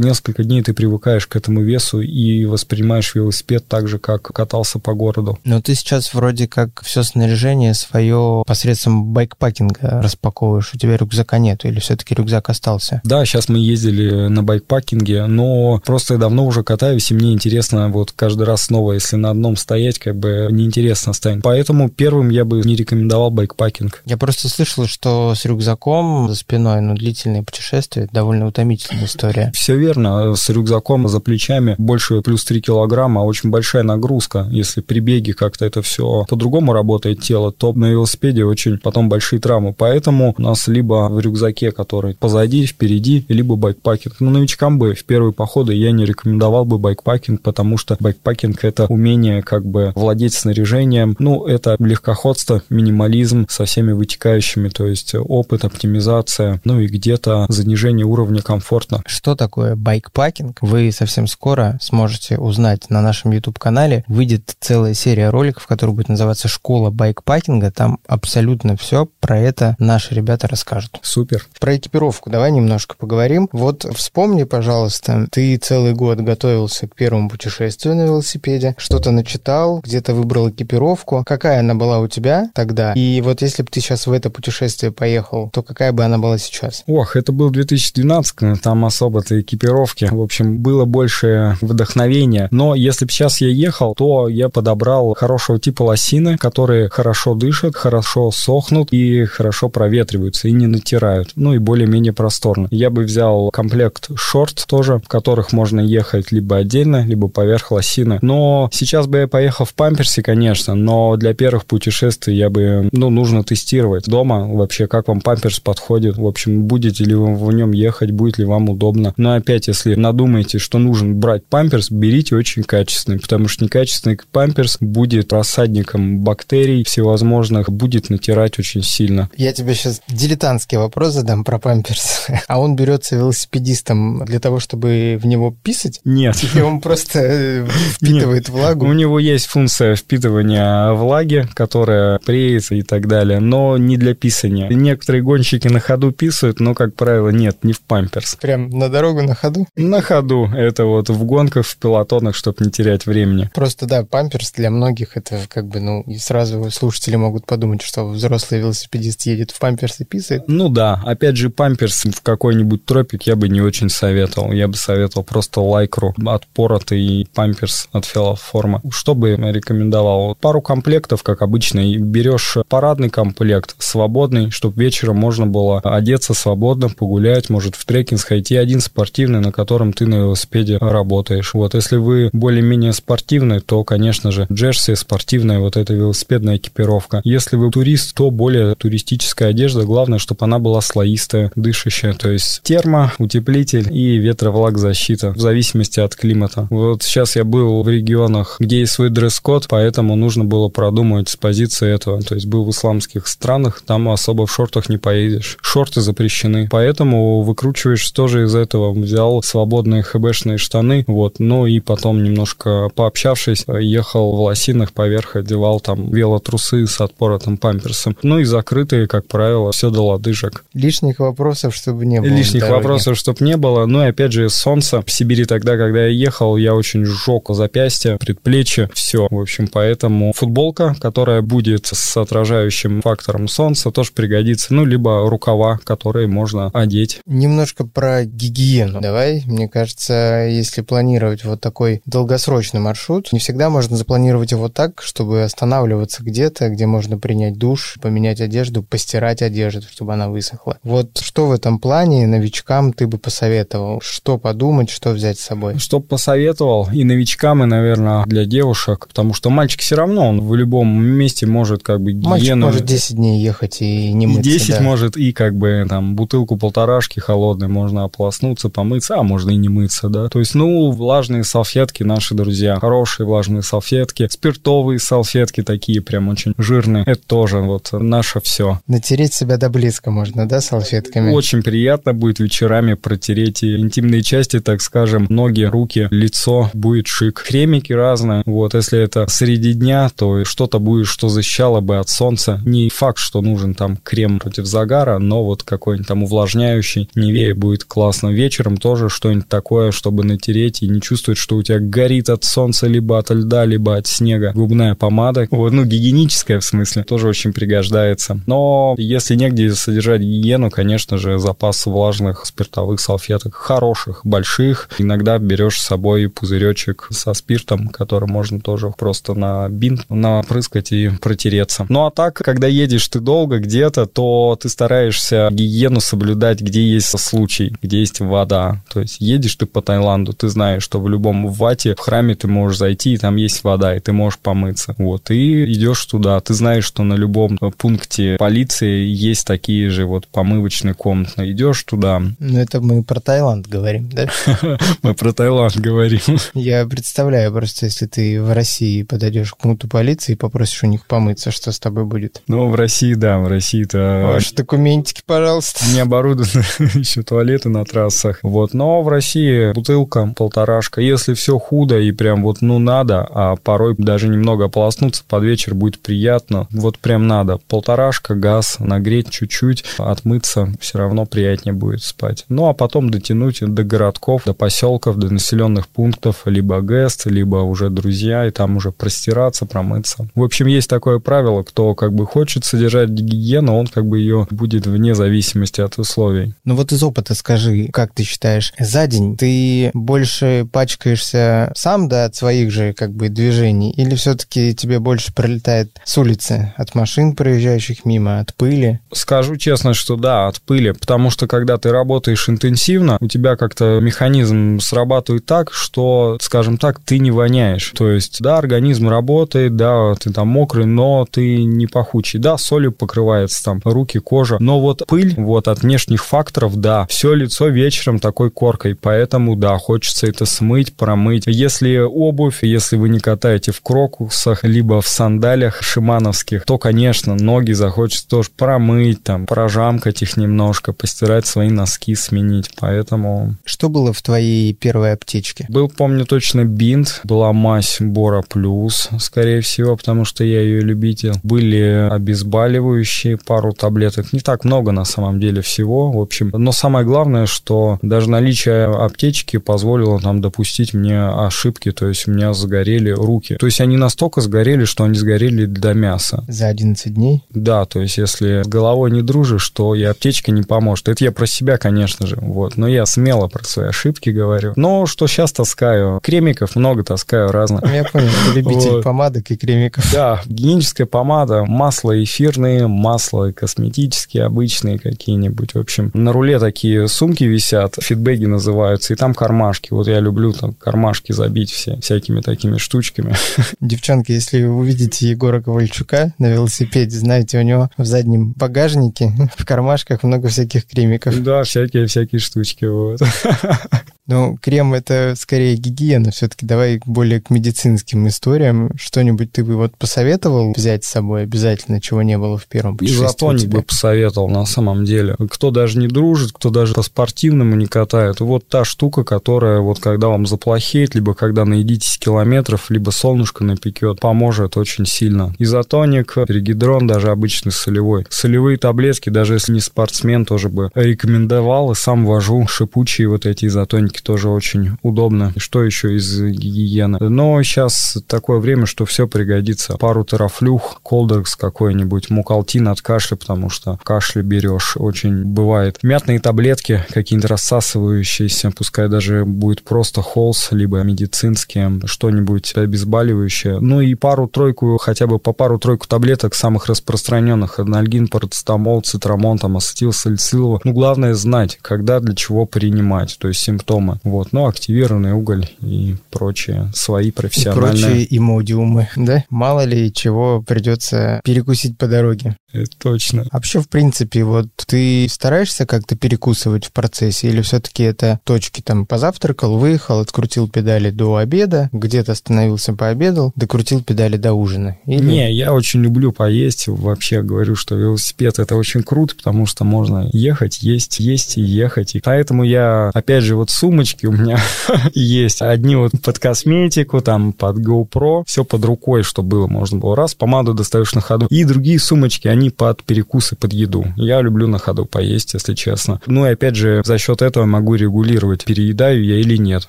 несколько 0.00 0.44
дней 0.44 0.62
ты 0.62 0.74
привыкаешь 0.74 1.26
к 1.26 1.36
этому 1.36 1.62
весу 1.62 2.00
и 2.00 2.44
воспринимаешь 2.44 3.14
велосипед 3.28 3.66
так 3.68 3.88
же, 3.88 3.98
как 3.98 4.22
катался 4.22 4.78
по 4.78 4.94
городу. 4.94 5.38
Но 5.44 5.60
ты 5.60 5.74
сейчас 5.74 6.14
вроде 6.14 6.48
как 6.48 6.82
все 6.82 7.02
снаряжение 7.02 7.74
свое 7.74 8.42
посредством 8.46 9.12
байкпакинга 9.12 10.00
распаковываешь. 10.02 10.72
У 10.74 10.78
тебя 10.78 10.96
рюкзака 10.96 11.38
нет 11.38 11.64
или 11.64 11.78
все-таки 11.80 12.14
рюкзак 12.14 12.48
остался? 12.50 13.00
Да, 13.04 13.24
сейчас 13.24 13.48
мы 13.48 13.58
ездили 13.58 14.28
на 14.28 14.42
байкпакинге, 14.42 15.26
но 15.26 15.80
просто 15.84 16.14
я 16.14 16.20
давно 16.20 16.46
уже 16.46 16.62
катаюсь, 16.62 17.10
и 17.10 17.14
мне 17.14 17.32
интересно 17.32 17.88
вот 17.88 18.12
каждый 18.12 18.46
раз 18.46 18.62
снова, 18.62 18.92
если 18.92 19.16
на 19.16 19.30
одном 19.30 19.56
стоять, 19.56 19.98
как 19.98 20.16
бы 20.16 20.48
неинтересно 20.50 21.12
станет. 21.12 21.42
Поэтому 21.42 21.88
первым 21.88 22.30
я 22.30 22.44
бы 22.44 22.62
не 22.62 22.76
рекомендовал 22.76 23.30
байкпакинг. 23.30 24.02
Я 24.06 24.16
просто 24.16 24.48
слышал, 24.48 24.86
что 24.86 25.34
с 25.34 25.44
рюкзаком 25.44 26.28
за 26.28 26.34
спиной, 26.34 26.80
ну, 26.80 26.94
длительные 26.94 27.42
путешествия, 27.42 28.08
довольно 28.10 28.46
утомительная 28.46 29.04
история. 29.04 29.52
Все 29.54 29.76
верно. 29.76 30.34
С 30.34 30.48
рюкзаком 30.48 31.08
за 31.08 31.20
плечами 31.20 31.74
больше 31.78 32.22
плюс 32.22 32.44
3 32.44 32.60
килограмма, 32.62 33.17
очень 33.24 33.50
большая 33.50 33.82
нагрузка. 33.82 34.46
Если 34.50 34.80
при 34.80 35.00
беге 35.00 35.34
как-то 35.34 35.64
это 35.64 35.82
все 35.82 36.24
по-другому 36.28 36.72
работает 36.72 37.20
тело, 37.20 37.52
то 37.52 37.72
на 37.72 37.86
велосипеде 37.86 38.44
очень 38.44 38.78
потом 38.78 39.08
большие 39.08 39.40
травмы. 39.40 39.72
Поэтому 39.72 40.34
у 40.36 40.42
нас 40.42 40.68
либо 40.68 41.08
в 41.10 41.20
рюкзаке, 41.20 41.72
который 41.72 42.14
позади, 42.14 42.66
впереди, 42.66 43.24
либо 43.28 43.56
байкпакинг. 43.56 44.20
Но 44.20 44.30
новичкам 44.30 44.78
бы 44.78 44.94
в 44.94 45.04
первые 45.04 45.32
походы 45.32 45.74
я 45.74 45.92
не 45.92 46.04
рекомендовал 46.04 46.64
бы 46.64 46.78
байкпакинг, 46.78 47.42
потому 47.42 47.78
что 47.78 47.96
байкпакинг 48.00 48.64
это 48.64 48.86
умение 48.86 49.42
как 49.42 49.64
бы 49.64 49.92
владеть 49.94 50.34
снаряжением. 50.34 51.16
Ну, 51.18 51.46
это 51.46 51.76
легкоходство, 51.78 52.62
минимализм 52.70 53.46
со 53.48 53.64
всеми 53.64 53.92
вытекающими, 53.92 54.68
то 54.68 54.86
есть 54.86 55.14
опыт, 55.14 55.64
оптимизация, 55.64 56.60
ну 56.64 56.80
и 56.80 56.86
где-то 56.86 57.46
занижение 57.48 58.06
уровня 58.06 58.42
комфорта. 58.42 59.02
Что 59.06 59.34
такое 59.34 59.76
байкпакинг? 59.76 60.58
Вы 60.60 60.92
совсем 60.92 61.26
скоро 61.26 61.78
сможете 61.80 62.38
узнать 62.38 62.90
на 62.90 63.02
нашем 63.08 63.32
YouTube-канале. 63.32 64.04
Выйдет 64.06 64.54
целая 64.60 64.94
серия 64.94 65.30
роликов, 65.30 65.66
которая 65.66 65.96
будет 65.96 66.08
называться 66.10 66.46
«Школа 66.46 66.90
байкпакинга». 66.90 67.70
Там 67.70 67.98
абсолютно 68.06 68.76
все 68.76 69.08
про 69.20 69.38
это 69.38 69.76
наши 69.78 70.14
ребята 70.14 70.46
расскажут. 70.46 70.98
Супер. 71.02 71.46
Про 71.58 71.76
экипировку 71.76 72.30
давай 72.30 72.52
немножко 72.52 72.96
поговорим. 72.96 73.48
Вот 73.52 73.86
вспомни, 73.96 74.44
пожалуйста, 74.44 75.26
ты 75.30 75.56
целый 75.56 75.94
год 75.94 76.18
готовился 76.20 76.86
к 76.86 76.94
первому 76.94 77.30
путешествию 77.30 77.96
на 77.96 78.02
велосипеде, 78.02 78.74
что-то 78.76 79.10
начитал, 79.10 79.80
где-то 79.80 80.12
выбрал 80.14 80.50
экипировку. 80.50 81.24
Какая 81.26 81.60
она 81.60 81.74
была 81.74 82.00
у 82.00 82.08
тебя 82.08 82.50
тогда? 82.54 82.92
И 82.92 83.22
вот 83.22 83.40
если 83.40 83.62
бы 83.62 83.70
ты 83.70 83.80
сейчас 83.80 84.06
в 84.06 84.12
это 84.12 84.28
путешествие 84.28 84.92
поехал, 84.92 85.48
то 85.50 85.62
какая 85.62 85.92
бы 85.92 86.04
она 86.04 86.18
была 86.18 86.36
сейчас? 86.36 86.84
Ох, 86.86 87.16
это 87.16 87.32
был 87.32 87.50
2012, 87.50 88.60
там 88.60 88.84
особо-то 88.84 89.40
экипировки. 89.40 90.08
В 90.10 90.20
общем, 90.20 90.58
было 90.58 90.84
больше 90.84 91.56
вдохновения. 91.62 92.48
Но 92.50 92.74
если 92.98 93.04
бы 93.04 93.12
сейчас 93.12 93.40
я 93.40 93.48
ехал, 93.48 93.94
то 93.94 94.26
я 94.26 94.48
подобрал 94.48 95.14
хорошего 95.14 95.60
типа 95.60 95.82
лосины, 95.82 96.36
которые 96.36 96.88
хорошо 96.88 97.34
дышат, 97.34 97.76
хорошо 97.76 98.32
сохнут 98.32 98.88
и 98.92 99.24
хорошо 99.24 99.68
проветриваются 99.68 100.48
и 100.48 100.52
не 100.52 100.66
натирают. 100.66 101.30
Ну 101.36 101.54
и 101.54 101.58
более-менее 101.58 102.12
просторно. 102.12 102.66
Я 102.72 102.90
бы 102.90 103.04
взял 103.04 103.50
комплект 103.50 104.08
шорт 104.16 104.64
тоже, 104.66 104.98
в 104.98 105.06
которых 105.06 105.52
можно 105.52 105.78
ехать 105.78 106.32
либо 106.32 106.56
отдельно, 106.56 107.06
либо 107.06 107.28
поверх 107.28 107.70
лосины. 107.70 108.18
Но 108.20 108.68
сейчас 108.72 109.06
бы 109.06 109.18
я 109.18 109.28
поехал 109.28 109.64
в 109.64 109.74
памперсе, 109.74 110.22
конечно, 110.22 110.74
но 110.74 111.14
для 111.16 111.34
первых 111.34 111.64
путешествий 111.64 112.36
я 112.36 112.50
бы, 112.50 112.88
ну, 112.90 113.10
нужно 113.10 113.44
тестировать 113.44 114.06
дома 114.06 114.48
вообще, 114.48 114.88
как 114.88 115.06
вам 115.06 115.20
памперс 115.20 115.60
подходит. 115.60 116.16
В 116.16 116.26
общем, 116.26 116.64
будете 116.64 117.04
ли 117.04 117.14
вы 117.14 117.36
в 117.36 117.52
нем 117.52 117.70
ехать, 117.70 118.10
будет 118.10 118.38
ли 118.38 118.44
вам 118.44 118.70
удобно. 118.70 119.14
Но 119.16 119.34
опять, 119.34 119.68
если 119.68 119.94
надумаете, 119.94 120.58
что 120.58 120.78
нужен 120.78 121.14
брать 121.20 121.44
памперс, 121.44 121.92
берите 121.92 122.34
очень 122.34 122.64
качественный, 122.64 122.87
потому 123.20 123.48
что 123.48 123.64
некачественный 123.64 124.18
памперс 124.32 124.78
будет 124.80 125.32
рассадником 125.32 126.20
бактерий 126.20 126.84
всевозможных, 126.84 127.70
будет 127.70 128.10
натирать 128.10 128.58
очень 128.58 128.82
сильно. 128.82 129.30
Я 129.36 129.52
тебе 129.52 129.74
сейчас 129.74 130.00
дилетантский 130.08 130.78
вопрос 130.78 131.14
задам 131.14 131.44
про 131.44 131.58
памперс. 131.58 132.26
А 132.48 132.60
он 132.60 132.76
берется 132.76 133.16
велосипедистом 133.16 134.24
для 134.24 134.40
того, 134.40 134.58
чтобы 134.58 135.18
в 135.20 135.26
него 135.26 135.54
писать? 135.62 136.00
Нет. 136.04 136.42
Или 136.42 136.62
он 136.62 136.80
просто 136.80 137.20
э, 137.20 137.66
впитывает 137.66 138.48
влагу? 138.48 138.86
У 138.86 138.92
него 138.92 139.18
есть 139.18 139.46
функция 139.46 139.96
впитывания 139.96 140.92
влаги, 140.92 141.46
которая 141.54 142.18
преется 142.18 142.74
и 142.74 142.82
так 142.82 143.06
далее, 143.06 143.40
но 143.40 143.76
не 143.76 143.96
для 143.96 144.14
писания. 144.14 144.68
Некоторые 144.68 145.22
гонщики 145.22 145.68
на 145.68 145.80
ходу 145.80 146.12
писают, 146.12 146.60
но, 146.60 146.74
как 146.74 146.94
правило, 146.94 147.28
нет, 147.28 147.64
не 147.64 147.72
в 147.72 147.80
памперс. 147.80 148.36
Прям 148.36 148.70
на 148.70 148.88
дорогу 148.88 149.22
на 149.22 149.34
ходу? 149.34 149.66
На 149.76 150.00
ходу. 150.00 150.46
Это 150.54 150.84
вот 150.84 151.10
в 151.10 151.24
гонках, 151.24 151.66
в 151.66 151.76
пилотонах, 151.76 152.34
чтобы 152.34 152.64
не 152.64 152.70
терять 152.78 153.06
времени. 153.06 153.50
Просто, 153.54 153.86
да, 153.86 154.04
памперс 154.04 154.52
для 154.52 154.70
многих 154.70 155.16
это 155.16 155.40
как 155.48 155.66
бы, 155.66 155.80
ну, 155.80 156.02
и 156.02 156.16
сразу 156.16 156.70
слушатели 156.70 157.16
могут 157.16 157.44
подумать, 157.44 157.82
что 157.82 158.06
взрослый 158.06 158.60
велосипедист 158.60 159.26
едет 159.26 159.50
в 159.50 159.58
памперс 159.58 160.00
и 160.00 160.04
писает. 160.04 160.44
Ну 160.46 160.68
да, 160.68 161.02
опять 161.04 161.36
же, 161.36 161.50
памперс 161.50 162.04
в 162.04 162.22
какой-нибудь 162.22 162.84
тропик 162.84 163.24
я 163.24 163.34
бы 163.34 163.48
не 163.48 163.60
очень 163.60 163.90
советовал. 163.90 164.52
Я 164.52 164.68
бы 164.68 164.76
советовал 164.76 165.24
просто 165.24 165.60
лайкру 165.60 166.14
от 166.24 166.46
порота 166.46 166.94
и 166.94 167.24
памперс 167.34 167.88
от 167.90 168.04
филоформа. 168.04 168.80
Что 168.90 169.16
бы 169.16 169.30
я 169.30 169.36
рекомендовал? 169.36 170.36
Пару 170.36 170.62
комплектов, 170.62 171.24
как 171.24 171.42
обычно, 171.42 171.80
и 171.80 171.98
берешь 171.98 172.58
парадный 172.68 173.10
комплект, 173.10 173.74
свободный, 173.80 174.52
чтобы 174.52 174.80
вечером 174.80 175.16
можно 175.16 175.48
было 175.48 175.80
одеться 175.80 176.32
свободно, 176.32 176.90
погулять, 176.90 177.50
может 177.50 177.74
в 177.74 177.84
трекинг 177.84 178.20
сходить, 178.20 178.52
и 178.52 178.56
один 178.56 178.80
спортивный, 178.80 179.40
на 179.40 179.50
котором 179.50 179.92
ты 179.92 180.06
на 180.06 180.14
велосипеде 180.14 180.78
работаешь. 180.78 181.54
Вот 181.54 181.74
если 181.74 181.96
вы 181.96 182.30
более-менее 182.68 182.92
спортивный, 182.92 183.60
то, 183.60 183.82
конечно 183.82 184.30
же, 184.30 184.46
джерси, 184.52 184.94
спортивная 184.94 185.58
вот 185.58 185.76
эта 185.76 185.94
велосипедная 185.94 186.58
экипировка. 186.58 187.22
Если 187.24 187.56
вы 187.56 187.70
турист, 187.70 188.14
то 188.14 188.30
более 188.30 188.74
туристическая 188.74 189.50
одежда. 189.50 189.84
Главное, 189.84 190.18
чтобы 190.18 190.44
она 190.44 190.58
была 190.58 190.82
слоистая, 190.82 191.50
дышащая. 191.56 192.12
То 192.12 192.30
есть 192.30 192.60
термо, 192.62 193.12
утеплитель 193.18 193.88
и 193.90 194.18
ветровлагзащита 194.18 195.30
в 195.30 195.38
зависимости 195.38 196.00
от 196.00 196.14
климата. 196.14 196.66
Вот 196.70 197.02
сейчас 197.02 197.36
я 197.36 197.44
был 197.44 197.82
в 197.82 197.88
регионах, 197.88 198.56
где 198.58 198.80
есть 198.80 198.92
свой 198.92 199.08
дресс-код, 199.08 199.66
поэтому 199.68 200.14
нужно 200.14 200.44
было 200.44 200.68
продумать 200.68 201.30
с 201.30 201.36
позиции 201.36 201.90
этого. 201.90 202.22
То 202.22 202.34
есть 202.34 202.46
был 202.46 202.64
в 202.64 202.70
исламских 202.70 203.26
странах, 203.28 203.82
там 203.86 204.10
особо 204.10 204.46
в 204.46 204.52
шортах 204.52 204.90
не 204.90 204.98
поедешь. 204.98 205.56
Шорты 205.62 206.02
запрещены. 206.02 206.68
Поэтому 206.70 207.40
выкручиваешь 207.40 208.10
тоже 208.10 208.44
из 208.44 208.54
этого. 208.54 208.92
Взял 208.92 209.42
свободные 209.42 210.02
хбшные 210.02 210.58
штаны, 210.58 211.04
вот, 211.06 211.38
ну 211.38 211.64
и 211.66 211.80
потом 211.80 212.22
немножко 212.22 212.47
немножко 212.48 212.88
пообщавшись, 212.94 213.64
ехал 213.80 214.34
в 214.34 214.40
лосинах, 214.40 214.92
поверх 214.92 215.36
одевал 215.36 215.80
там 215.80 216.10
велотрусы 216.10 216.86
с 216.86 217.00
отпоротым 217.00 217.58
памперсом. 217.58 218.16
Ну 218.22 218.38
и 218.38 218.44
закрытые, 218.44 219.06
как 219.06 219.26
правило, 219.26 219.72
все 219.72 219.90
до 219.90 220.02
лодыжек. 220.02 220.64
Лишних 220.74 221.18
вопросов, 221.18 221.74
чтобы 221.74 222.06
не 222.06 222.20
было. 222.20 222.28
Лишних 222.28 222.68
вопросов, 222.68 223.16
чтобы 223.16 223.44
не 223.44 223.56
было. 223.56 223.86
Ну 223.86 224.02
и 224.02 224.08
опять 224.08 224.32
же, 224.32 224.48
солнце 224.48 225.02
в 225.02 225.10
Сибири 225.10 225.44
тогда, 225.44 225.76
когда 225.76 226.06
я 226.06 226.08
ехал, 226.08 226.56
я 226.56 226.74
очень 226.74 227.04
сжег 227.04 227.48
запястье, 227.50 228.16
предплечье, 228.18 228.88
все. 228.94 229.28
В 229.30 229.40
общем, 229.40 229.68
поэтому 229.68 230.32
футболка, 230.32 230.96
которая 231.00 231.42
будет 231.42 231.86
с 231.86 232.16
отражающим 232.16 233.02
фактором 233.02 233.48
солнца, 233.48 233.90
тоже 233.90 234.12
пригодится. 234.14 234.74
Ну, 234.74 234.84
либо 234.84 235.28
рукава, 235.28 235.78
которые 235.84 236.26
можно 236.26 236.70
одеть. 236.72 237.20
Немножко 237.26 237.86
про 237.86 238.24
гигиену. 238.24 239.00
Давай, 239.00 239.42
мне 239.46 239.68
кажется, 239.68 240.46
если 240.48 240.82
планировать 240.82 241.44
вот 241.44 241.60
такой 241.60 242.02
долгосрочный 242.06 242.37
маршрут, 242.78 243.32
не 243.32 243.38
всегда 243.38 243.70
можно 243.70 243.96
запланировать 243.96 244.52
его 244.52 244.68
так, 244.68 245.02
чтобы 245.02 245.42
останавливаться 245.42 246.22
где-то, 246.22 246.68
где 246.68 246.86
можно 246.86 247.18
принять 247.18 247.58
душ, 247.58 247.96
поменять 248.00 248.40
одежду, 248.40 248.82
постирать 248.82 249.42
одежду, 249.42 249.82
чтобы 249.90 250.14
она 250.14 250.28
высохла. 250.28 250.78
Вот 250.82 251.18
что 251.18 251.46
в 251.46 251.52
этом 251.52 251.78
плане 251.78 252.26
новичкам 252.26 252.92
ты 252.92 253.06
бы 253.06 253.18
посоветовал? 253.18 254.00
Что 254.02 254.38
подумать, 254.38 254.90
что 254.90 255.10
взять 255.10 255.38
с 255.38 255.44
собой? 255.44 255.78
Что 255.78 256.00
посоветовал 256.00 256.88
и 256.92 257.04
новичкам, 257.04 257.62
и, 257.62 257.66
наверное, 257.66 258.24
для 258.26 258.44
девушек, 258.44 259.06
потому 259.08 259.34
что 259.34 259.50
мальчик 259.50 259.80
все 259.80 259.96
равно, 259.96 260.28
он 260.28 260.40
в 260.40 260.54
любом 260.54 261.04
месте 261.04 261.46
может 261.46 261.82
как 261.82 262.00
бы 262.00 262.12
гигиену... 262.12 262.30
Мальчик 262.30 262.56
может 262.56 262.84
10 262.84 263.16
дней 263.16 263.42
ехать 263.42 263.80
и 263.80 264.12
не 264.12 264.26
мыться. 264.26 264.50
И 264.50 264.52
10 264.52 264.68
да. 264.70 264.80
может, 264.80 265.16
и 265.16 265.32
как 265.32 265.56
бы 265.56 265.86
там 265.88 266.14
бутылку 266.14 266.56
полторашки 266.56 267.20
холодной 267.20 267.68
можно 267.68 268.04
ополоснуться, 268.04 268.68
помыться, 268.68 269.16
а 269.16 269.22
можно 269.22 269.50
и 269.50 269.56
не 269.56 269.68
мыться, 269.68 270.08
да. 270.08 270.28
То 270.28 270.38
есть, 270.38 270.54
ну, 270.54 270.90
влажные 270.90 271.44
салфетки 271.44 272.02
наши 272.02 272.27
друзья, 272.34 272.78
хорошие 272.80 273.26
влажные 273.26 273.62
салфетки, 273.62 274.26
спиртовые 274.30 274.98
салфетки 274.98 275.62
такие 275.62 276.00
прям 276.00 276.28
очень 276.28 276.54
жирные, 276.58 277.04
это 277.06 277.20
тоже 277.26 277.58
вот 277.58 277.90
наше 277.92 278.40
все. 278.40 278.80
Натереть 278.86 279.34
себя 279.34 279.56
до 279.56 279.70
близко 279.70 280.10
можно, 280.10 280.48
да, 280.48 280.60
салфетками? 280.60 281.32
Очень 281.32 281.62
приятно 281.62 282.14
будет 282.14 282.38
вечерами 282.38 282.94
протереть 282.94 283.62
и 283.62 283.76
интимные 283.76 284.22
части, 284.22 284.60
так 284.60 284.82
скажем, 284.82 285.26
ноги, 285.28 285.62
руки, 285.62 286.08
лицо, 286.10 286.70
будет 286.74 287.06
шик. 287.06 287.42
Кремики 287.46 287.92
разные, 287.92 288.42
вот, 288.46 288.74
если 288.74 288.98
это 288.98 289.26
среди 289.28 289.74
дня, 289.74 290.10
то 290.14 290.44
что-то 290.44 290.78
будет, 290.78 291.06
что 291.06 291.28
защищало 291.28 291.80
бы 291.80 291.98
от 291.98 292.08
солнца. 292.08 292.60
Не 292.64 292.88
факт, 292.88 293.18
что 293.18 293.40
нужен 293.40 293.74
там 293.74 293.96
крем 293.96 294.38
против 294.38 294.66
загара, 294.66 295.18
но 295.18 295.44
вот 295.44 295.62
какой-нибудь 295.62 296.08
там 296.08 296.22
увлажняющий, 296.22 297.08
Невея 297.14 297.54
будет 297.54 297.84
классно. 297.84 298.28
Вечером 298.28 298.76
тоже 298.76 299.08
что-нибудь 299.08 299.48
такое, 299.48 299.92
чтобы 299.92 300.24
натереть 300.24 300.82
и 300.82 300.88
не 300.88 301.00
чувствовать, 301.00 301.38
что 301.38 301.56
у 301.56 301.62
тебя 301.62 301.78
горит 301.78 302.17
от 302.26 302.44
солнца, 302.44 302.86
либо 302.86 303.18
от 303.18 303.30
льда, 303.30 303.64
либо 303.64 303.96
от 303.96 304.06
снега. 304.06 304.52
Губная 304.54 304.94
помада, 304.94 305.46
вот, 305.50 305.72
ну, 305.72 305.84
гигиеническая 305.84 306.60
в 306.60 306.64
смысле, 306.64 307.04
тоже 307.04 307.28
очень 307.28 307.52
пригождается. 307.52 308.40
Но 308.46 308.94
если 308.98 309.34
негде 309.34 309.72
содержать 309.74 310.20
гигиену, 310.20 310.70
конечно 310.70 311.18
же, 311.18 311.38
запас 311.38 311.86
влажных 311.86 312.46
спиртовых 312.46 313.00
салфеток 313.00 313.54
хороших, 313.54 314.20
больших. 314.24 314.88
Иногда 314.98 315.38
берешь 315.38 315.80
с 315.80 315.86
собой 315.86 316.28
пузыречек 316.28 317.08
со 317.10 317.34
спиртом, 317.34 317.88
который 317.88 318.28
можно 318.28 318.60
тоже 318.60 318.92
просто 318.96 319.34
на 319.34 319.68
бинт 319.68 320.08
напрыскать 320.08 320.92
и 320.92 321.08
протереться. 321.08 321.86
Ну 321.88 322.06
а 322.06 322.10
так, 322.10 322.34
когда 322.34 322.66
едешь 322.66 323.08
ты 323.08 323.20
долго 323.20 323.58
где-то, 323.58 324.06
то 324.06 324.58
ты 324.60 324.68
стараешься 324.68 325.48
гигиену 325.50 326.00
соблюдать, 326.00 326.60
где 326.60 326.82
есть 326.82 327.18
случай, 327.18 327.76
где 327.82 328.00
есть 328.00 328.20
вода. 328.20 328.82
То 328.92 329.00
есть 329.00 329.20
едешь 329.20 329.56
ты 329.56 329.66
по 329.66 329.82
Таиланду, 329.82 330.32
ты 330.32 330.48
знаешь, 330.48 330.82
что 330.82 331.00
в 331.00 331.08
любом 331.08 331.48
вате 331.48 331.94
храме 332.08 332.34
ты 332.34 332.48
можешь 332.48 332.78
зайти, 332.78 333.12
и 333.12 333.18
там 333.18 333.36
есть 333.36 333.62
вода, 333.64 333.94
и 333.94 334.00
ты 334.00 334.12
можешь 334.12 334.38
помыться. 334.38 334.94
Вот, 334.96 335.30
и 335.30 335.70
идешь 335.70 336.04
туда. 336.06 336.40
Ты 336.40 336.54
знаешь, 336.54 336.84
что 336.84 337.02
на 337.02 337.14
любом 337.14 337.58
пункте 337.76 338.36
полиции 338.38 339.04
есть 339.04 339.46
такие 339.46 339.90
же 339.90 340.06
вот 340.06 340.26
помывочные 340.26 340.94
комнаты. 340.94 341.50
Идешь 341.50 341.82
туда. 341.84 342.22
Ну, 342.38 342.58
это 342.58 342.80
мы 342.80 343.02
про 343.02 343.20
Таиланд 343.20 343.66
говорим, 343.66 344.08
да? 344.08 344.28
Мы 345.02 345.14
про 345.14 345.32
Таиланд 345.32 345.76
говорим. 345.76 346.38
Я 346.54 346.86
представляю 346.86 347.52
просто, 347.52 347.86
если 347.86 348.06
ты 348.06 348.40
в 348.42 348.54
России 348.54 349.02
подойдешь 349.02 349.52
к 349.52 349.58
пункту 349.58 349.88
полиции 349.88 350.32
и 350.32 350.36
попросишь 350.36 350.84
у 350.84 350.86
них 350.86 351.06
помыться, 351.06 351.50
что 351.50 351.72
с 351.72 351.78
тобой 351.78 352.04
будет? 352.04 352.42
Ну, 352.46 352.68
в 352.68 352.74
России, 352.74 353.14
да, 353.14 353.38
в 353.38 353.48
России-то... 353.48 354.30
Ваши 354.32 354.54
документики, 354.54 355.22
пожалуйста. 355.26 355.84
Не 355.92 356.00
оборудованы 356.00 356.64
еще 356.94 357.22
туалеты 357.22 357.68
на 357.68 357.84
трассах. 357.84 358.40
Вот, 358.42 358.72
но 358.72 359.02
в 359.02 359.08
России 359.08 359.72
бутылка, 359.72 360.32
полторашка. 360.36 361.00
Если 361.00 361.34
все 361.34 361.58
худо 361.58 361.97
и 361.98 362.12
прям 362.12 362.42
вот 362.42 362.60
ну 362.60 362.78
надо, 362.78 363.26
а 363.30 363.56
порой 363.56 363.94
даже 363.98 364.28
немного 364.28 364.66
ополоснуться 364.66 365.22
под 365.26 365.44
вечер 365.44 365.74
будет 365.74 366.00
приятно, 366.00 366.66
вот 366.70 366.98
прям 366.98 367.26
надо. 367.26 367.58
Полторашка, 367.68 368.34
газ, 368.34 368.76
нагреть 368.78 369.30
чуть-чуть, 369.30 369.84
отмыться, 369.98 370.72
все 370.80 370.98
равно 370.98 371.26
приятнее 371.26 371.72
будет 371.72 372.02
спать. 372.02 372.44
Ну, 372.48 372.68
а 372.68 372.74
потом 372.74 373.10
дотянуть 373.10 373.58
до 373.60 373.84
городков, 373.84 374.42
до 374.44 374.54
поселков, 374.54 375.16
до 375.16 375.32
населенных 375.32 375.88
пунктов, 375.88 376.42
либо 376.44 376.80
ГЭСТ, 376.80 377.26
либо 377.26 377.56
уже 377.56 377.90
друзья, 377.90 378.46
и 378.46 378.50
там 378.50 378.76
уже 378.76 378.92
простираться, 378.92 379.66
промыться. 379.66 380.28
В 380.34 380.42
общем, 380.42 380.66
есть 380.66 380.88
такое 380.88 381.18
правило, 381.18 381.62
кто 381.62 381.94
как 381.94 382.12
бы 382.12 382.26
хочет 382.26 382.64
содержать 382.64 383.10
гигиену, 383.10 383.76
он 383.76 383.86
как 383.86 384.06
бы 384.06 384.18
ее 384.18 384.46
будет 384.50 384.86
вне 384.86 385.14
зависимости 385.14 385.80
от 385.80 385.98
условий. 385.98 386.54
Ну 386.64 386.74
вот 386.76 386.92
из 386.92 387.02
опыта 387.02 387.34
скажи, 387.34 387.88
как 387.92 388.12
ты 388.14 388.22
считаешь, 388.22 388.72
за 388.78 389.06
день 389.06 389.36
ты 389.36 389.90
больше 389.94 390.66
пачкаешься 390.70 391.72
сам, 391.74 391.87
да, 391.96 392.26
от 392.26 392.34
своих 392.34 392.70
же 392.70 392.92
как 392.92 393.12
бы 393.12 393.30
движений, 393.30 393.90
или 393.92 394.14
все-таки 394.14 394.74
тебе 394.74 394.98
больше 394.98 395.32
пролетает 395.32 395.90
с 396.04 396.18
улицы, 396.18 396.74
от 396.76 396.94
машин, 396.94 397.34
проезжающих 397.34 398.04
мимо, 398.04 398.40
от 398.40 398.54
пыли? 398.54 399.00
Скажу 399.12 399.56
честно, 399.56 399.94
что 399.94 400.16
да, 400.16 400.48
от 400.48 400.60
пыли, 400.60 400.92
потому 400.92 401.30
что 401.30 401.46
когда 401.46 401.78
ты 401.78 401.90
работаешь 401.90 402.48
интенсивно, 402.48 403.16
у 403.20 403.28
тебя 403.28 403.56
как-то 403.56 404.00
механизм 404.00 404.80
срабатывает 404.80 405.46
так, 405.46 405.72
что, 405.72 406.36
скажем 406.40 406.76
так, 406.76 407.00
ты 407.00 407.18
не 407.18 407.30
воняешь. 407.30 407.92
То 407.96 408.10
есть, 408.10 408.40
да, 408.40 408.58
организм 408.58 409.08
работает, 409.08 409.76
да, 409.76 410.14
ты 410.14 410.32
там 410.32 410.48
мокрый, 410.48 410.84
но 410.84 411.26
ты 411.30 411.62
не 411.62 411.86
пахучий. 411.86 412.40
Да, 412.40 412.58
солью 412.58 412.90
покрывается 412.92 413.62
там 413.62 413.80
руки, 413.84 414.18
кожа, 414.18 414.56
но 414.58 414.80
вот 414.80 415.06
пыль, 415.06 415.34
вот 415.36 415.68
от 415.68 415.82
внешних 415.82 416.24
факторов, 416.24 416.76
да, 416.76 417.06
все 417.06 417.34
лицо 417.34 417.68
вечером 417.68 418.18
такой 418.18 418.50
коркой, 418.50 418.96
поэтому, 418.96 419.54
да, 419.54 419.78
хочется 419.78 420.26
это 420.26 420.44
смыть, 420.44 420.92
промыть. 420.94 421.44
Если 421.46 421.77
обувь, 421.86 422.62
если 422.62 422.96
вы 422.96 423.08
не 423.08 423.20
катаете 423.20 423.72
в 423.72 423.80
крокусах, 423.80 424.64
либо 424.64 425.00
в 425.00 425.08
сандалях 425.08 425.82
шимановских, 425.82 426.64
то, 426.64 426.78
конечно, 426.78 427.34
ноги 427.34 427.72
захочется 427.72 428.28
тоже 428.28 428.50
промыть, 428.56 429.22
там, 429.22 429.46
прожамкать 429.46 430.22
их 430.22 430.36
немножко, 430.36 430.92
постирать 430.92 431.46
свои 431.46 431.68
носки, 431.68 432.14
сменить, 432.14 432.70
поэтому... 432.78 433.56
Что 433.64 433.88
было 433.88 434.12
в 434.12 434.22
твоей 434.22 434.72
первой 434.74 435.12
аптечке? 435.12 435.66
Был, 435.68 435.88
помню 435.88 436.24
точно, 436.26 436.64
бинт, 436.64 437.20
была 437.24 437.52
мазь 437.52 437.98
Бора 438.00 438.42
Плюс, 438.48 439.08
скорее 439.18 439.60
всего, 439.60 439.96
потому 439.96 440.24
что 440.24 440.44
я 440.44 440.60
ее 440.60 440.80
любитель. 440.80 441.34
Были 441.42 442.08
обезболивающие, 442.10 443.36
пару 443.36 443.72
таблеток. 443.72 444.32
Не 444.32 444.40
так 444.40 444.64
много, 444.64 444.92
на 444.92 445.04
самом 445.04 445.40
деле, 445.40 445.62
всего, 445.62 446.10
в 446.10 446.20
общем. 446.20 446.50
Но 446.52 446.72
самое 446.72 447.04
главное, 447.04 447.46
что 447.46 447.98
даже 448.02 448.30
наличие 448.30 448.84
аптечки 448.86 449.58
позволило 449.58 450.18
нам 450.18 450.40
допустить 450.40 450.94
мне 450.94 451.20
ошибки, 451.58 451.90
то 451.90 452.06
есть 452.06 452.28
у 452.28 452.32
меня 452.32 452.52
загорели 452.52 453.10
руки. 453.10 453.56
То 453.56 453.66
есть 453.66 453.80
они 453.80 453.96
настолько 453.96 454.40
сгорели, 454.40 454.84
что 454.84 455.04
они 455.04 455.14
сгорели 455.14 455.66
до 455.66 455.92
мяса. 455.92 456.44
За 456.46 456.68
11 456.68 457.12
дней? 457.12 457.44
Да, 457.50 457.84
то 457.84 458.00
есть 458.00 458.18
если 458.18 458.62
с 458.62 458.68
головой 458.68 459.10
не 459.10 459.22
дружишь, 459.22 459.68
то 459.70 459.94
и 459.94 460.02
аптечка 460.04 460.52
не 460.52 460.62
поможет. 460.62 461.08
Это 461.08 461.24
я 461.24 461.32
про 461.32 461.46
себя, 461.46 461.76
конечно 461.76 462.26
же, 462.26 462.36
вот. 462.40 462.76
Но 462.76 462.86
я 462.86 463.06
смело 463.06 463.48
про 463.48 463.64
свои 463.64 463.88
ошибки 463.88 464.30
говорю. 464.30 464.72
Но 464.76 465.06
что 465.06 465.26
сейчас 465.26 465.52
таскаю? 465.52 466.20
Кремиков 466.22 466.76
много 466.76 467.02
таскаю 467.02 467.50
разных. 467.50 467.82
Я 467.92 468.04
понял, 468.04 468.28
ты 468.46 468.54
любитель 468.60 468.90
вот. 468.90 469.04
помадок 469.04 469.50
и 469.50 469.56
кремиков. 469.56 470.08
Да, 470.12 470.40
гигиеническая 470.46 471.06
помада, 471.06 471.64
масло 471.64 472.22
эфирные, 472.22 472.86
масло 472.86 473.50
косметические, 473.50 474.44
обычные 474.44 474.98
какие-нибудь. 474.98 475.74
В 475.74 475.78
общем, 475.78 476.10
на 476.14 476.32
руле 476.32 476.58
такие 476.60 477.08
сумки 477.08 477.44
висят, 477.44 477.96
фидбэги 478.00 478.46
называются, 478.46 479.12
и 479.12 479.16
там 479.16 479.34
кармашки. 479.34 479.88
Вот 479.90 480.06
я 480.06 480.20
люблю 480.20 480.52
там 480.52 480.72
кармашки 480.72 481.32
забить 481.48 481.70
все 481.70 481.98
всякими 482.00 482.40
такими 482.40 482.76
штучками. 482.76 483.34
Девчонки, 483.80 484.32
если 484.32 484.62
вы 484.62 484.74
увидите 484.74 485.30
Егора 485.30 485.62
Ковальчука 485.62 486.34
на 486.38 486.46
велосипеде, 486.46 487.16
знаете, 487.16 487.58
у 487.58 487.62
него 487.62 487.90
в 487.96 488.04
заднем 488.04 488.52
багажнике 488.52 489.32
в 489.56 489.64
кармашках 489.64 490.22
много 490.22 490.48
всяких 490.48 490.86
кремиков. 490.86 491.42
Да, 491.42 491.62
всякие-всякие 491.62 492.38
штучки, 492.38 492.84
вот. 492.84 493.20
Но 494.28 494.56
крем 494.60 494.94
это 494.94 495.34
скорее 495.36 495.74
гигиена. 495.76 496.30
Все-таки 496.30 496.66
давай 496.66 497.00
более 497.06 497.40
к 497.40 497.50
медицинским 497.50 498.28
историям. 498.28 498.90
Что-нибудь 498.96 499.50
ты 499.50 499.64
бы 499.64 499.76
вот 499.76 499.96
посоветовал 499.96 500.72
взять 500.74 501.04
с 501.04 501.08
собой 501.08 501.42
обязательно, 501.42 502.00
чего 502.00 502.22
не 502.22 502.36
было 502.36 502.58
в 502.58 502.66
первом 502.66 502.98
путешествии? 502.98 503.26
Изотоник 503.26 503.68
бы 503.68 503.82
посоветовал 503.82 504.48
на 504.50 504.66
самом 504.66 505.04
деле. 505.06 505.34
Кто 505.50 505.70
даже 505.70 505.98
не 505.98 506.08
дружит, 506.08 506.52
кто 506.52 506.68
даже 506.68 506.92
по 506.92 507.02
спортивному 507.02 507.74
не 507.74 507.86
катает. 507.86 508.40
Вот 508.40 508.68
та 508.68 508.84
штука, 508.84 509.24
которая 509.24 509.80
вот 509.80 509.98
когда 509.98 510.28
вам 510.28 510.46
заплохеет, 510.46 511.14
либо 511.14 511.34
когда 511.34 511.64
наедитесь 511.64 512.18
километров, 512.18 512.90
либо 512.90 513.10
солнышко 513.10 513.64
напекет, 513.64 514.20
поможет 514.20 514.76
очень 514.76 515.06
сильно. 515.06 515.54
Изотоник, 515.58 516.34
перегидрон, 516.46 517.06
даже 517.06 517.30
обычный 517.30 517.72
солевой. 517.72 518.26
Солевые 518.28 518.76
таблетки, 518.76 519.30
даже 519.30 519.54
если 519.54 519.72
не 519.72 519.80
спортсмен, 519.80 520.44
тоже 520.44 520.68
бы 520.68 520.90
рекомендовал 520.94 521.92
и 521.92 521.94
сам 521.94 522.26
вожу. 522.26 522.66
Шипучие 522.68 523.28
вот 523.28 523.46
эти 523.46 523.64
изотоники 523.64 524.17
тоже 524.22 524.48
очень 524.48 524.96
удобно. 525.02 525.52
Что 525.56 525.82
еще 525.82 526.16
из 526.16 526.40
гигиены? 526.40 527.18
Но 527.20 527.62
сейчас 527.62 528.18
такое 528.26 528.58
время, 528.58 528.86
что 528.86 529.04
все 529.06 529.26
пригодится. 529.26 529.96
Пару 529.96 530.24
терафлюх, 530.24 531.00
колдекс 531.02 531.56
какой-нибудь, 531.56 532.30
мукалтин 532.30 532.88
от 532.88 533.00
кашля, 533.02 533.36
потому 533.36 533.70
что 533.70 533.98
кашля 534.02 534.42
берешь 534.42 534.96
очень 534.96 535.44
бывает. 535.44 535.98
Мятные 536.02 536.40
таблетки, 536.40 537.04
какие-нибудь 537.10 537.50
рассасывающиеся, 537.50 538.70
пускай 538.70 539.08
даже 539.08 539.44
будет 539.44 539.82
просто 539.82 540.22
холс, 540.22 540.68
либо 540.70 541.02
медицинские, 541.02 542.00
что-нибудь 542.04 542.74
обезболивающее. 542.76 543.80
Ну 543.80 544.00
и 544.00 544.14
пару-тройку, 544.14 544.98
хотя 544.98 545.26
бы 545.26 545.38
по 545.38 545.52
пару-тройку 545.52 546.06
таблеток 546.06 546.54
самых 546.54 546.86
распространенных. 546.86 547.78
Анальгин, 547.78 548.28
парацетамол, 548.28 549.02
цитрамон, 549.02 549.58
там, 549.58 549.76
ацетилсалицилова. 549.76 550.80
Ну, 550.84 550.92
главное 550.92 551.34
знать, 551.34 551.78
когда 551.82 552.20
для 552.20 552.34
чего 552.34 552.66
принимать, 552.66 553.36
то 553.38 553.48
есть 553.48 553.60
симптомы. 553.60 554.07
Вот, 554.24 554.52
ну, 554.52 554.66
активированный 554.66 555.32
уголь 555.32 555.66
и 555.80 556.16
прочие 556.30 556.90
свои 556.94 557.30
профессиональные. 557.30 557.96
И 557.96 558.00
прочие 558.02 558.38
имодиумы, 558.38 559.08
да? 559.16 559.44
Мало 559.50 559.84
ли 559.84 560.12
чего 560.12 560.62
придется 560.62 561.40
перекусить 561.44 561.98
по 561.98 562.06
дороге. 562.06 562.56
Это 562.72 562.90
точно. 562.98 563.46
Вообще, 563.50 563.80
в 563.80 563.88
принципе, 563.88 564.44
вот 564.44 564.66
ты 564.86 565.26
стараешься 565.30 565.86
как-то 565.86 566.16
перекусывать 566.16 566.84
в 566.84 566.92
процессе 566.92 567.48
или 567.48 567.62
все-таки 567.62 568.02
это 568.02 568.40
точки 568.44 568.82
там 568.82 569.06
позавтракал, 569.06 569.78
выехал, 569.78 570.20
открутил 570.20 570.68
педали 570.68 571.10
до 571.10 571.36
обеда, 571.36 571.88
где-то 571.92 572.32
остановился, 572.32 572.92
пообедал, 572.92 573.52
докрутил 573.56 574.02
педали 574.02 574.36
до 574.36 574.52
ужина? 574.52 574.98
Или... 575.06 575.24
Не, 575.24 575.52
я 575.52 575.72
очень 575.72 576.02
люблю 576.02 576.30
поесть. 576.32 576.88
Вообще 576.88 577.40
говорю, 577.42 577.74
что 577.74 577.94
велосипед 577.94 578.58
это 578.58 578.76
очень 578.76 579.02
круто, 579.02 579.34
потому 579.34 579.64
что 579.64 579.84
можно 579.84 580.28
ехать, 580.34 580.82
есть, 580.82 581.20
есть 581.20 581.56
и 581.56 581.62
ехать. 581.62 582.16
И 582.16 582.20
поэтому 582.20 582.64
я, 582.64 583.10
опять 583.14 583.44
же, 583.44 583.56
вот 583.56 583.70
сумочки 583.70 584.26
у 584.26 584.32
меня 584.32 584.58
есть. 585.14 585.62
Одни 585.62 585.96
вот 585.96 586.12
под 586.22 586.38
косметику, 586.38 587.22
там 587.22 587.54
под 587.54 587.78
GoPro, 587.78 588.42
все 588.46 588.62
под 588.62 588.84
рукой, 588.84 589.22
что 589.22 589.42
было. 589.42 589.66
Можно 589.66 589.98
было 590.00 590.14
раз, 590.14 590.34
помаду 590.34 590.74
достаешь 590.74 591.14
на 591.14 591.22
ходу. 591.22 591.46
И 591.46 591.64
другие 591.64 591.98
сумочки, 591.98 592.46
они 592.46 592.57
под 592.68 593.02
перекусы, 593.04 593.56
под 593.56 593.72
еду. 593.72 594.04
Я 594.16 594.40
люблю 594.40 594.66
на 594.66 594.78
ходу 594.78 595.04
поесть, 595.06 595.54
если 595.54 595.74
честно. 595.74 596.20
Ну 596.26 596.46
и 596.46 596.50
опять 596.50 596.74
же, 596.74 597.02
за 597.04 597.18
счет 597.18 597.42
этого 597.42 597.64
могу 597.64 597.94
регулировать, 597.94 598.64
переедаю 598.64 599.24
я 599.24 599.36
или 599.36 599.56
нет, 599.56 599.86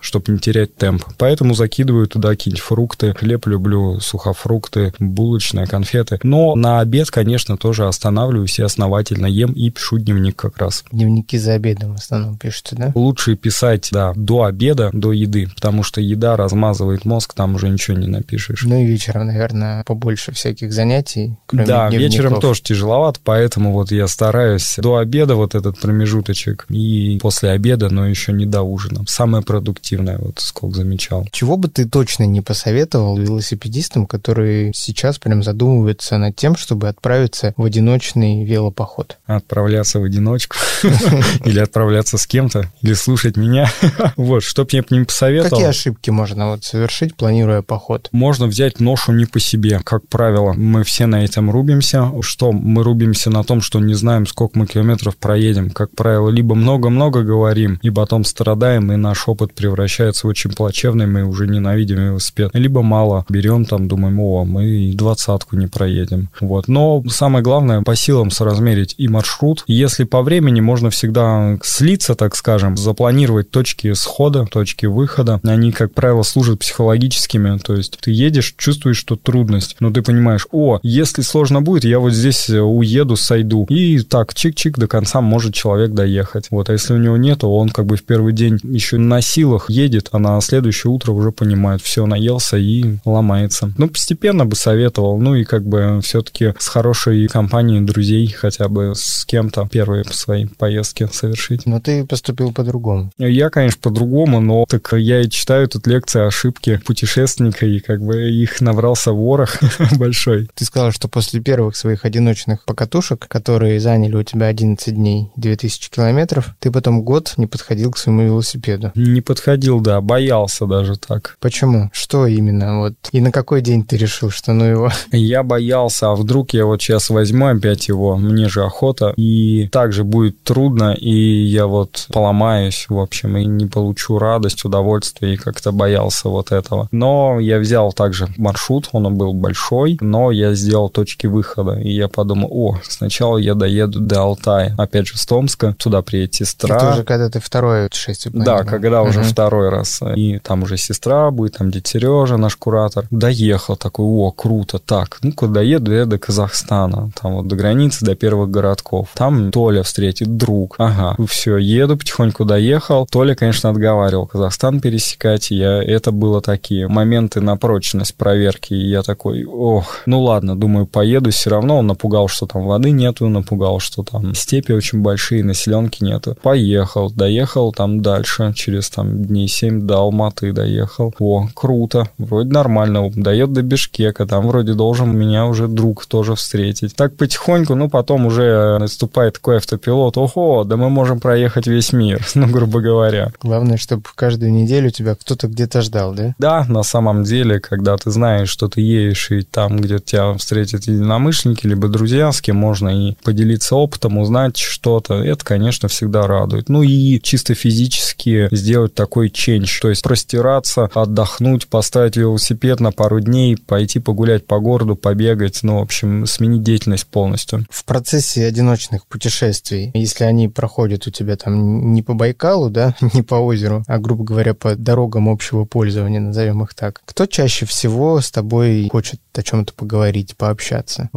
чтобы 0.00 0.32
не 0.32 0.38
терять 0.38 0.76
темп. 0.76 1.04
Поэтому 1.16 1.54
закидываю 1.54 2.06
туда 2.06 2.30
какие-нибудь 2.30 2.62
фрукты. 2.62 3.14
Хлеб 3.14 3.46
люблю, 3.46 3.98
сухофрукты, 4.00 4.92
булочные, 4.98 5.66
конфеты. 5.66 6.18
Но 6.22 6.54
на 6.54 6.80
обед, 6.80 7.10
конечно, 7.10 7.56
тоже 7.56 7.86
останавливаюсь 7.86 8.58
и 8.58 8.62
основательно 8.62 9.26
ем 9.26 9.52
и 9.52 9.70
пишу 9.70 9.98
дневник 9.98 10.36
как 10.36 10.58
раз. 10.58 10.84
Дневники 10.92 11.38
за 11.38 11.54
обедом 11.54 11.94
в 11.94 11.98
основном 11.98 12.36
пишутся, 12.36 12.76
да? 12.76 12.92
Лучше 12.94 13.36
писать, 13.36 13.88
да, 13.92 14.12
до 14.14 14.44
обеда, 14.44 14.90
до 14.92 15.12
еды, 15.12 15.48
потому 15.54 15.82
что 15.82 16.00
еда 16.00 16.36
размазывает 16.36 17.04
мозг, 17.04 17.34
там 17.34 17.54
уже 17.54 17.68
ничего 17.68 17.96
не 17.96 18.08
напишешь. 18.08 18.62
Ну 18.64 18.78
и 18.80 18.86
вечером, 18.86 19.26
наверное, 19.26 19.84
побольше 19.84 20.32
всяких 20.32 20.72
занятий, 20.72 21.36
кроме 21.46 21.66
Да, 21.66 21.88
дневников. 21.88 22.12
вечером 22.12 22.40
тоже 22.40 22.57
тяжеловато, 22.62 23.20
поэтому 23.22 23.72
вот 23.72 23.90
я 23.90 24.08
стараюсь 24.08 24.76
до 24.78 24.96
обеда 24.96 25.34
вот 25.34 25.54
этот 25.54 25.78
промежуточек 25.78 26.66
и 26.68 27.18
после 27.20 27.50
обеда, 27.50 27.88
но 27.90 28.06
еще 28.06 28.32
не 28.32 28.46
до 28.46 28.62
ужина. 28.62 29.04
Самое 29.06 29.42
продуктивное, 29.44 30.18
вот 30.18 30.38
сколько 30.38 30.76
замечал. 30.76 31.26
Чего 31.32 31.56
бы 31.56 31.68
ты 31.68 31.86
точно 31.86 32.24
не 32.24 32.40
посоветовал 32.40 33.16
велосипедистам, 33.16 34.06
которые 34.06 34.72
сейчас 34.74 35.18
прям 35.18 35.42
задумываются 35.42 36.18
над 36.18 36.36
тем, 36.36 36.56
чтобы 36.56 36.88
отправиться 36.88 37.54
в 37.56 37.64
одиночный 37.64 38.44
велопоход? 38.44 39.18
Отправляться 39.26 40.00
в 40.00 40.04
одиночку? 40.04 40.56
Или 41.44 41.60
отправляться 41.60 42.18
с 42.18 42.26
кем-то? 42.26 42.70
Или 42.82 42.94
слушать 42.94 43.36
меня? 43.36 43.70
Вот, 44.16 44.42
что 44.42 44.64
бы 44.64 44.70
я 44.72 44.82
не 44.90 45.04
посоветовал. 45.04 45.50
Какие 45.50 45.68
ошибки 45.68 46.10
можно 46.10 46.50
вот 46.50 46.64
совершить, 46.64 47.14
планируя 47.14 47.62
поход? 47.62 48.08
Можно 48.12 48.46
взять 48.46 48.80
ношу 48.80 49.12
не 49.12 49.26
по 49.26 49.40
себе. 49.40 49.80
Как 49.84 50.06
правило, 50.08 50.52
мы 50.52 50.84
все 50.84 51.06
на 51.06 51.24
этом 51.24 51.50
рубимся. 51.50 52.10
Что 52.20 52.47
мы 52.52 52.82
рубимся 52.82 53.30
на 53.30 53.44
том, 53.44 53.60
что 53.60 53.80
не 53.80 53.94
знаем, 53.94 54.26
сколько 54.26 54.58
мы 54.58 54.66
километров 54.66 55.16
проедем. 55.16 55.70
Как 55.70 55.90
правило, 55.94 56.28
либо 56.28 56.54
много-много 56.54 57.22
говорим, 57.22 57.78
и 57.82 57.90
потом 57.90 58.24
страдаем, 58.24 58.92
и 58.92 58.96
наш 58.96 59.28
опыт 59.28 59.54
превращается 59.54 60.26
в 60.26 60.30
очень 60.30 60.50
плачевный, 60.50 61.06
мы 61.06 61.24
уже 61.24 61.46
ненавидим 61.46 61.98
велосипед. 61.98 62.50
Либо 62.54 62.82
мало 62.82 63.24
берем, 63.28 63.64
там, 63.64 63.88
думаем, 63.88 64.20
о, 64.20 64.44
мы 64.44 64.66
и 64.66 64.94
двадцатку 64.94 65.56
не 65.56 65.66
проедем. 65.66 66.30
Вот. 66.40 66.68
Но 66.68 67.02
самое 67.08 67.42
главное, 67.42 67.82
по 67.82 67.96
силам 67.96 68.30
соразмерить 68.30 68.94
и 68.98 69.08
маршрут. 69.08 69.64
Если 69.66 70.04
по 70.04 70.22
времени, 70.22 70.60
можно 70.60 70.90
всегда 70.90 71.58
слиться, 71.62 72.14
так 72.14 72.36
скажем, 72.36 72.76
запланировать 72.76 73.50
точки 73.50 73.92
схода, 73.94 74.46
точки 74.46 74.86
выхода. 74.86 75.40
Они, 75.42 75.72
как 75.72 75.94
правило, 75.94 76.22
служат 76.22 76.60
психологическими. 76.60 77.58
То 77.58 77.74
есть 77.74 77.98
ты 78.00 78.10
едешь, 78.10 78.54
чувствуешь, 78.56 78.96
что 78.96 79.16
трудность, 79.16 79.76
но 79.80 79.90
ты 79.90 80.02
понимаешь, 80.02 80.46
о, 80.52 80.78
если 80.82 81.22
сложно 81.22 81.62
будет, 81.62 81.84
я 81.84 81.98
вот 81.98 82.12
здесь 82.12 82.37
уеду, 82.48 83.16
сойду. 83.16 83.66
И 83.68 84.00
так, 84.00 84.32
чик-чик, 84.32 84.78
до 84.78 84.86
конца 84.86 85.20
может 85.20 85.54
человек 85.54 85.92
доехать. 85.92 86.48
Вот, 86.50 86.68
а 86.70 86.72
если 86.72 86.94
у 86.94 86.98
него 86.98 87.16
нет, 87.16 87.40
то 87.40 87.54
он 87.54 87.68
как 87.68 87.86
бы 87.86 87.96
в 87.96 88.02
первый 88.02 88.32
день 88.32 88.58
еще 88.62 88.98
на 88.98 89.20
силах 89.20 89.70
едет, 89.70 90.08
а 90.12 90.18
на 90.18 90.40
следующее 90.40 90.90
утро 90.90 91.12
уже 91.12 91.32
понимает, 91.32 91.82
все, 91.82 92.06
наелся 92.06 92.56
и 92.56 92.98
ломается. 93.04 93.72
Ну, 93.76 93.88
постепенно 93.88 94.46
бы 94.46 94.56
советовал, 94.56 95.18
ну 95.18 95.34
и 95.34 95.44
как 95.44 95.66
бы 95.66 96.00
все-таки 96.02 96.54
с 96.58 96.68
хорошей 96.68 97.28
компанией 97.28 97.80
друзей 97.80 98.26
хотя 98.28 98.68
бы 98.68 98.92
с 98.94 99.24
кем-то 99.24 99.68
первые 99.70 100.04
свои 100.04 100.46
поездки 100.46 101.08
совершить. 101.12 101.66
Но 101.66 101.80
ты 101.80 102.04
поступил 102.04 102.52
по-другому. 102.52 103.12
Я, 103.18 103.50
конечно, 103.50 103.80
по-другому, 103.82 104.40
но 104.40 104.64
так 104.68 104.92
я 104.94 105.20
и 105.20 105.28
читаю 105.28 105.68
тут 105.68 105.86
лекции 105.86 106.26
ошибки 106.26 106.80
путешественника, 106.84 107.66
и 107.66 107.80
как 107.80 108.02
бы 108.02 108.30
их 108.30 108.60
набрался 108.60 109.12
ворох 109.12 109.58
большой. 109.96 110.48
Ты 110.54 110.64
сказал, 110.64 110.92
что 110.92 111.08
после 111.08 111.40
первых 111.40 111.76
своих 111.76 112.04
одиночных 112.28 112.64
покатушек, 112.64 113.26
которые 113.26 113.80
заняли 113.80 114.14
у 114.14 114.22
тебя 114.22 114.46
11 114.46 114.94
дней, 114.94 115.30
2000 115.36 115.90
километров, 115.90 116.54
ты 116.58 116.70
потом 116.70 117.02
год 117.02 117.34
не 117.36 117.46
подходил 117.46 117.90
к 117.92 117.98
своему 117.98 118.22
велосипеду. 118.22 118.92
Не 118.94 119.20
подходил, 119.20 119.80
да, 119.80 120.00
боялся 120.00 120.66
даже 120.66 120.96
так. 120.96 121.36
Почему? 121.40 121.90
Что 121.92 122.26
именно? 122.26 122.80
Вот. 122.80 122.94
И 123.12 123.20
на 123.20 123.32
какой 123.32 123.62
день 123.62 123.84
ты 123.84 123.96
решил, 123.96 124.30
что 124.30 124.52
ну 124.52 124.64
его? 124.64 124.90
Я 125.12 125.42
боялся, 125.42 126.10
а 126.10 126.14
вдруг 126.14 126.52
я 126.52 126.66
вот 126.66 126.82
сейчас 126.82 127.10
возьму 127.10 127.46
опять 127.46 127.88
его, 127.88 128.16
мне 128.16 128.48
же 128.48 128.64
охота, 128.64 129.12
и 129.16 129.68
также 129.68 130.04
будет 130.04 130.42
трудно, 130.42 130.92
и 130.92 131.10
я 131.10 131.66
вот 131.66 132.06
поломаюсь, 132.12 132.86
в 132.88 132.98
общем, 132.98 133.36
и 133.36 133.44
не 133.44 133.66
получу 133.66 134.18
радость, 134.18 134.64
удовольствие, 134.64 135.34
и 135.34 135.36
как-то 135.36 135.72
боялся 135.72 136.28
вот 136.28 136.52
этого. 136.52 136.88
Но 136.90 137.40
я 137.40 137.58
взял 137.58 137.92
также 137.92 138.28
маршрут, 138.36 138.88
он 138.92 139.16
был 139.16 139.32
большой, 139.32 139.96
но 140.00 140.30
я 140.30 140.54
сделал 140.54 140.90
точки 140.90 141.26
выхода, 141.26 141.78
и 141.78 141.90
я 141.90 142.08
подумал, 142.18 142.48
о, 142.50 142.80
сначала 142.82 143.38
я 143.38 143.54
доеду 143.54 144.00
до 144.00 144.22
Алтая, 144.22 144.74
опять 144.76 145.06
же, 145.06 145.16
с 145.16 145.24
Томска, 145.24 145.76
туда 145.78 146.02
приедет 146.02 146.34
сестра. 146.34 146.76
Это 146.76 146.90
уже 146.90 147.04
когда 147.04 147.30
ты 147.30 147.38
второе 147.38 147.88
путешествие 147.88 148.32
Да, 148.34 148.64
когда 148.64 149.02
уже 149.02 149.20
угу. 149.20 149.28
второй 149.28 149.68
раз. 149.68 150.00
И 150.16 150.40
там 150.40 150.64
уже 150.64 150.76
сестра 150.78 151.30
будет, 151.30 151.58
там 151.58 151.70
дед 151.70 151.86
Сережа, 151.86 152.36
наш 152.36 152.56
куратор. 152.56 153.06
Доехал 153.12 153.76
такой, 153.76 154.04
о, 154.04 154.32
круто, 154.32 154.80
так, 154.80 155.18
ну-ка 155.22 155.46
доеду 155.46 155.92
я 155.92 156.06
до 156.06 156.18
Казахстана, 156.18 157.12
там 157.14 157.36
вот 157.36 157.46
до 157.46 157.54
границы, 157.54 158.04
до 158.04 158.16
первых 158.16 158.50
городков. 158.50 159.10
Там 159.14 159.52
Толя 159.52 159.84
встретит 159.84 160.36
друг. 160.36 160.74
Ага, 160.78 161.14
все, 161.28 161.56
еду, 161.56 161.96
потихоньку 161.96 162.44
доехал. 162.44 163.06
Толя, 163.06 163.36
конечно, 163.36 163.70
отговаривал 163.70 164.26
Казахстан 164.26 164.80
пересекать. 164.80 165.52
Я, 165.52 165.80
это 165.80 166.10
было 166.10 166.40
такие 166.40 166.88
моменты 166.88 167.40
на 167.40 167.56
прочность 167.56 168.16
проверки. 168.16 168.74
И 168.74 168.88
я 168.88 169.02
такой, 169.02 169.44
ох, 169.44 169.98
ну 170.06 170.20
ладно, 170.20 170.58
думаю, 170.58 170.88
поеду 170.88 171.30
все 171.30 171.50
равно. 171.50 171.78
Он 171.78 171.86
напугал 171.86 172.07
напугал, 172.08 172.28
что 172.28 172.46
там 172.46 172.66
воды 172.66 172.90
нету, 172.90 173.28
напугал, 173.28 173.80
что 173.80 174.02
там 174.02 174.34
степи 174.34 174.72
очень 174.72 175.02
большие, 175.02 175.44
населенки 175.44 176.02
нету. 176.04 176.36
Поехал, 176.42 177.10
доехал 177.10 177.72
там 177.72 178.00
дальше, 178.00 178.52
через 178.54 178.88
там 178.88 179.24
дней 179.24 179.48
7 179.48 179.86
до 179.86 179.98
Алматы 179.98 180.52
доехал. 180.52 181.14
О, 181.18 181.48
круто, 181.54 182.08
вроде 182.18 182.50
нормально, 182.50 183.10
доед 183.14 183.52
до 183.52 183.62
Бишкека, 183.62 184.26
там 184.26 184.48
вроде 184.48 184.72
должен 184.72 185.16
меня 185.16 185.46
уже 185.46 185.68
друг 185.68 186.06
тоже 186.06 186.34
встретить. 186.34 186.96
Так 186.96 187.14
потихоньку, 187.16 187.74
ну, 187.74 187.90
потом 187.90 188.26
уже 188.26 188.78
наступает 188.78 189.34
такой 189.34 189.56
автопилот, 189.56 190.16
ого, 190.16 190.64
да 190.64 190.76
мы 190.76 190.88
можем 190.88 191.20
проехать 191.20 191.66
весь 191.66 191.92
мир, 191.92 192.26
ну, 192.34 192.46
грубо 192.46 192.80
говоря. 192.80 193.32
Главное, 193.42 193.76
чтобы 193.76 194.02
каждую 194.14 194.52
неделю 194.52 194.90
тебя 194.90 195.14
кто-то 195.14 195.46
где-то 195.48 195.82
ждал, 195.82 196.14
да? 196.14 196.34
Да, 196.38 196.64
на 196.68 196.82
самом 196.82 197.24
деле, 197.24 197.60
когда 197.60 197.96
ты 197.96 198.10
знаешь, 198.10 198.48
что 198.48 198.68
ты 198.68 198.80
едешь, 198.80 199.30
и 199.30 199.42
там, 199.42 199.76
где 199.76 199.98
тебя 199.98 200.32
встретят 200.34 200.84
единомышленники, 200.84 201.66
либо 201.66 201.88
друзья, 201.98 202.30
с 202.30 202.40
кем 202.40 202.56
можно 202.56 202.88
и 203.08 203.14
поделиться 203.24 203.74
опытом, 203.74 204.18
узнать 204.18 204.56
что-то, 204.56 205.14
это, 205.14 205.44
конечно, 205.44 205.88
всегда 205.88 206.28
радует. 206.28 206.68
Ну 206.68 206.82
и 206.82 207.20
чисто 207.20 207.54
физически 207.54 208.48
сделать 208.52 208.94
такой 208.94 209.30
ченч, 209.30 209.80
то 209.80 209.88
есть 209.88 210.04
простираться, 210.04 210.88
отдохнуть, 210.94 211.66
поставить 211.66 212.16
велосипед 212.16 212.78
на 212.78 212.92
пару 212.92 213.20
дней, 213.20 213.56
пойти 213.56 213.98
погулять 213.98 214.46
по 214.46 214.60
городу, 214.60 214.94
побегать, 214.94 215.58
ну, 215.64 215.80
в 215.80 215.82
общем, 215.82 216.24
сменить 216.26 216.62
деятельность 216.62 217.06
полностью. 217.06 217.66
В 217.68 217.84
процессе 217.84 218.46
одиночных 218.46 219.04
путешествий, 219.06 219.90
если 219.94 220.22
они 220.22 220.48
проходят 220.48 221.08
у 221.08 221.10
тебя 221.10 221.36
там 221.36 221.92
не 221.92 222.02
по 222.02 222.14
Байкалу, 222.14 222.70
да, 222.70 222.94
не 223.12 223.22
по 223.22 223.34
озеру, 223.34 223.82
а, 223.88 223.98
грубо 223.98 224.22
говоря, 224.22 224.54
по 224.54 224.76
дорогам 224.76 225.28
общего 225.28 225.64
пользования, 225.64 226.20
назовем 226.20 226.62
их 226.62 226.74
так, 226.74 227.00
кто 227.04 227.26
чаще 227.26 227.66
всего 227.66 228.20
с 228.20 228.30
тобой 228.30 228.88
хочет 228.88 229.20
о 229.34 229.42
чем-то 229.42 229.72
поговорить, 229.72 230.36
пообщаться? 230.36 231.10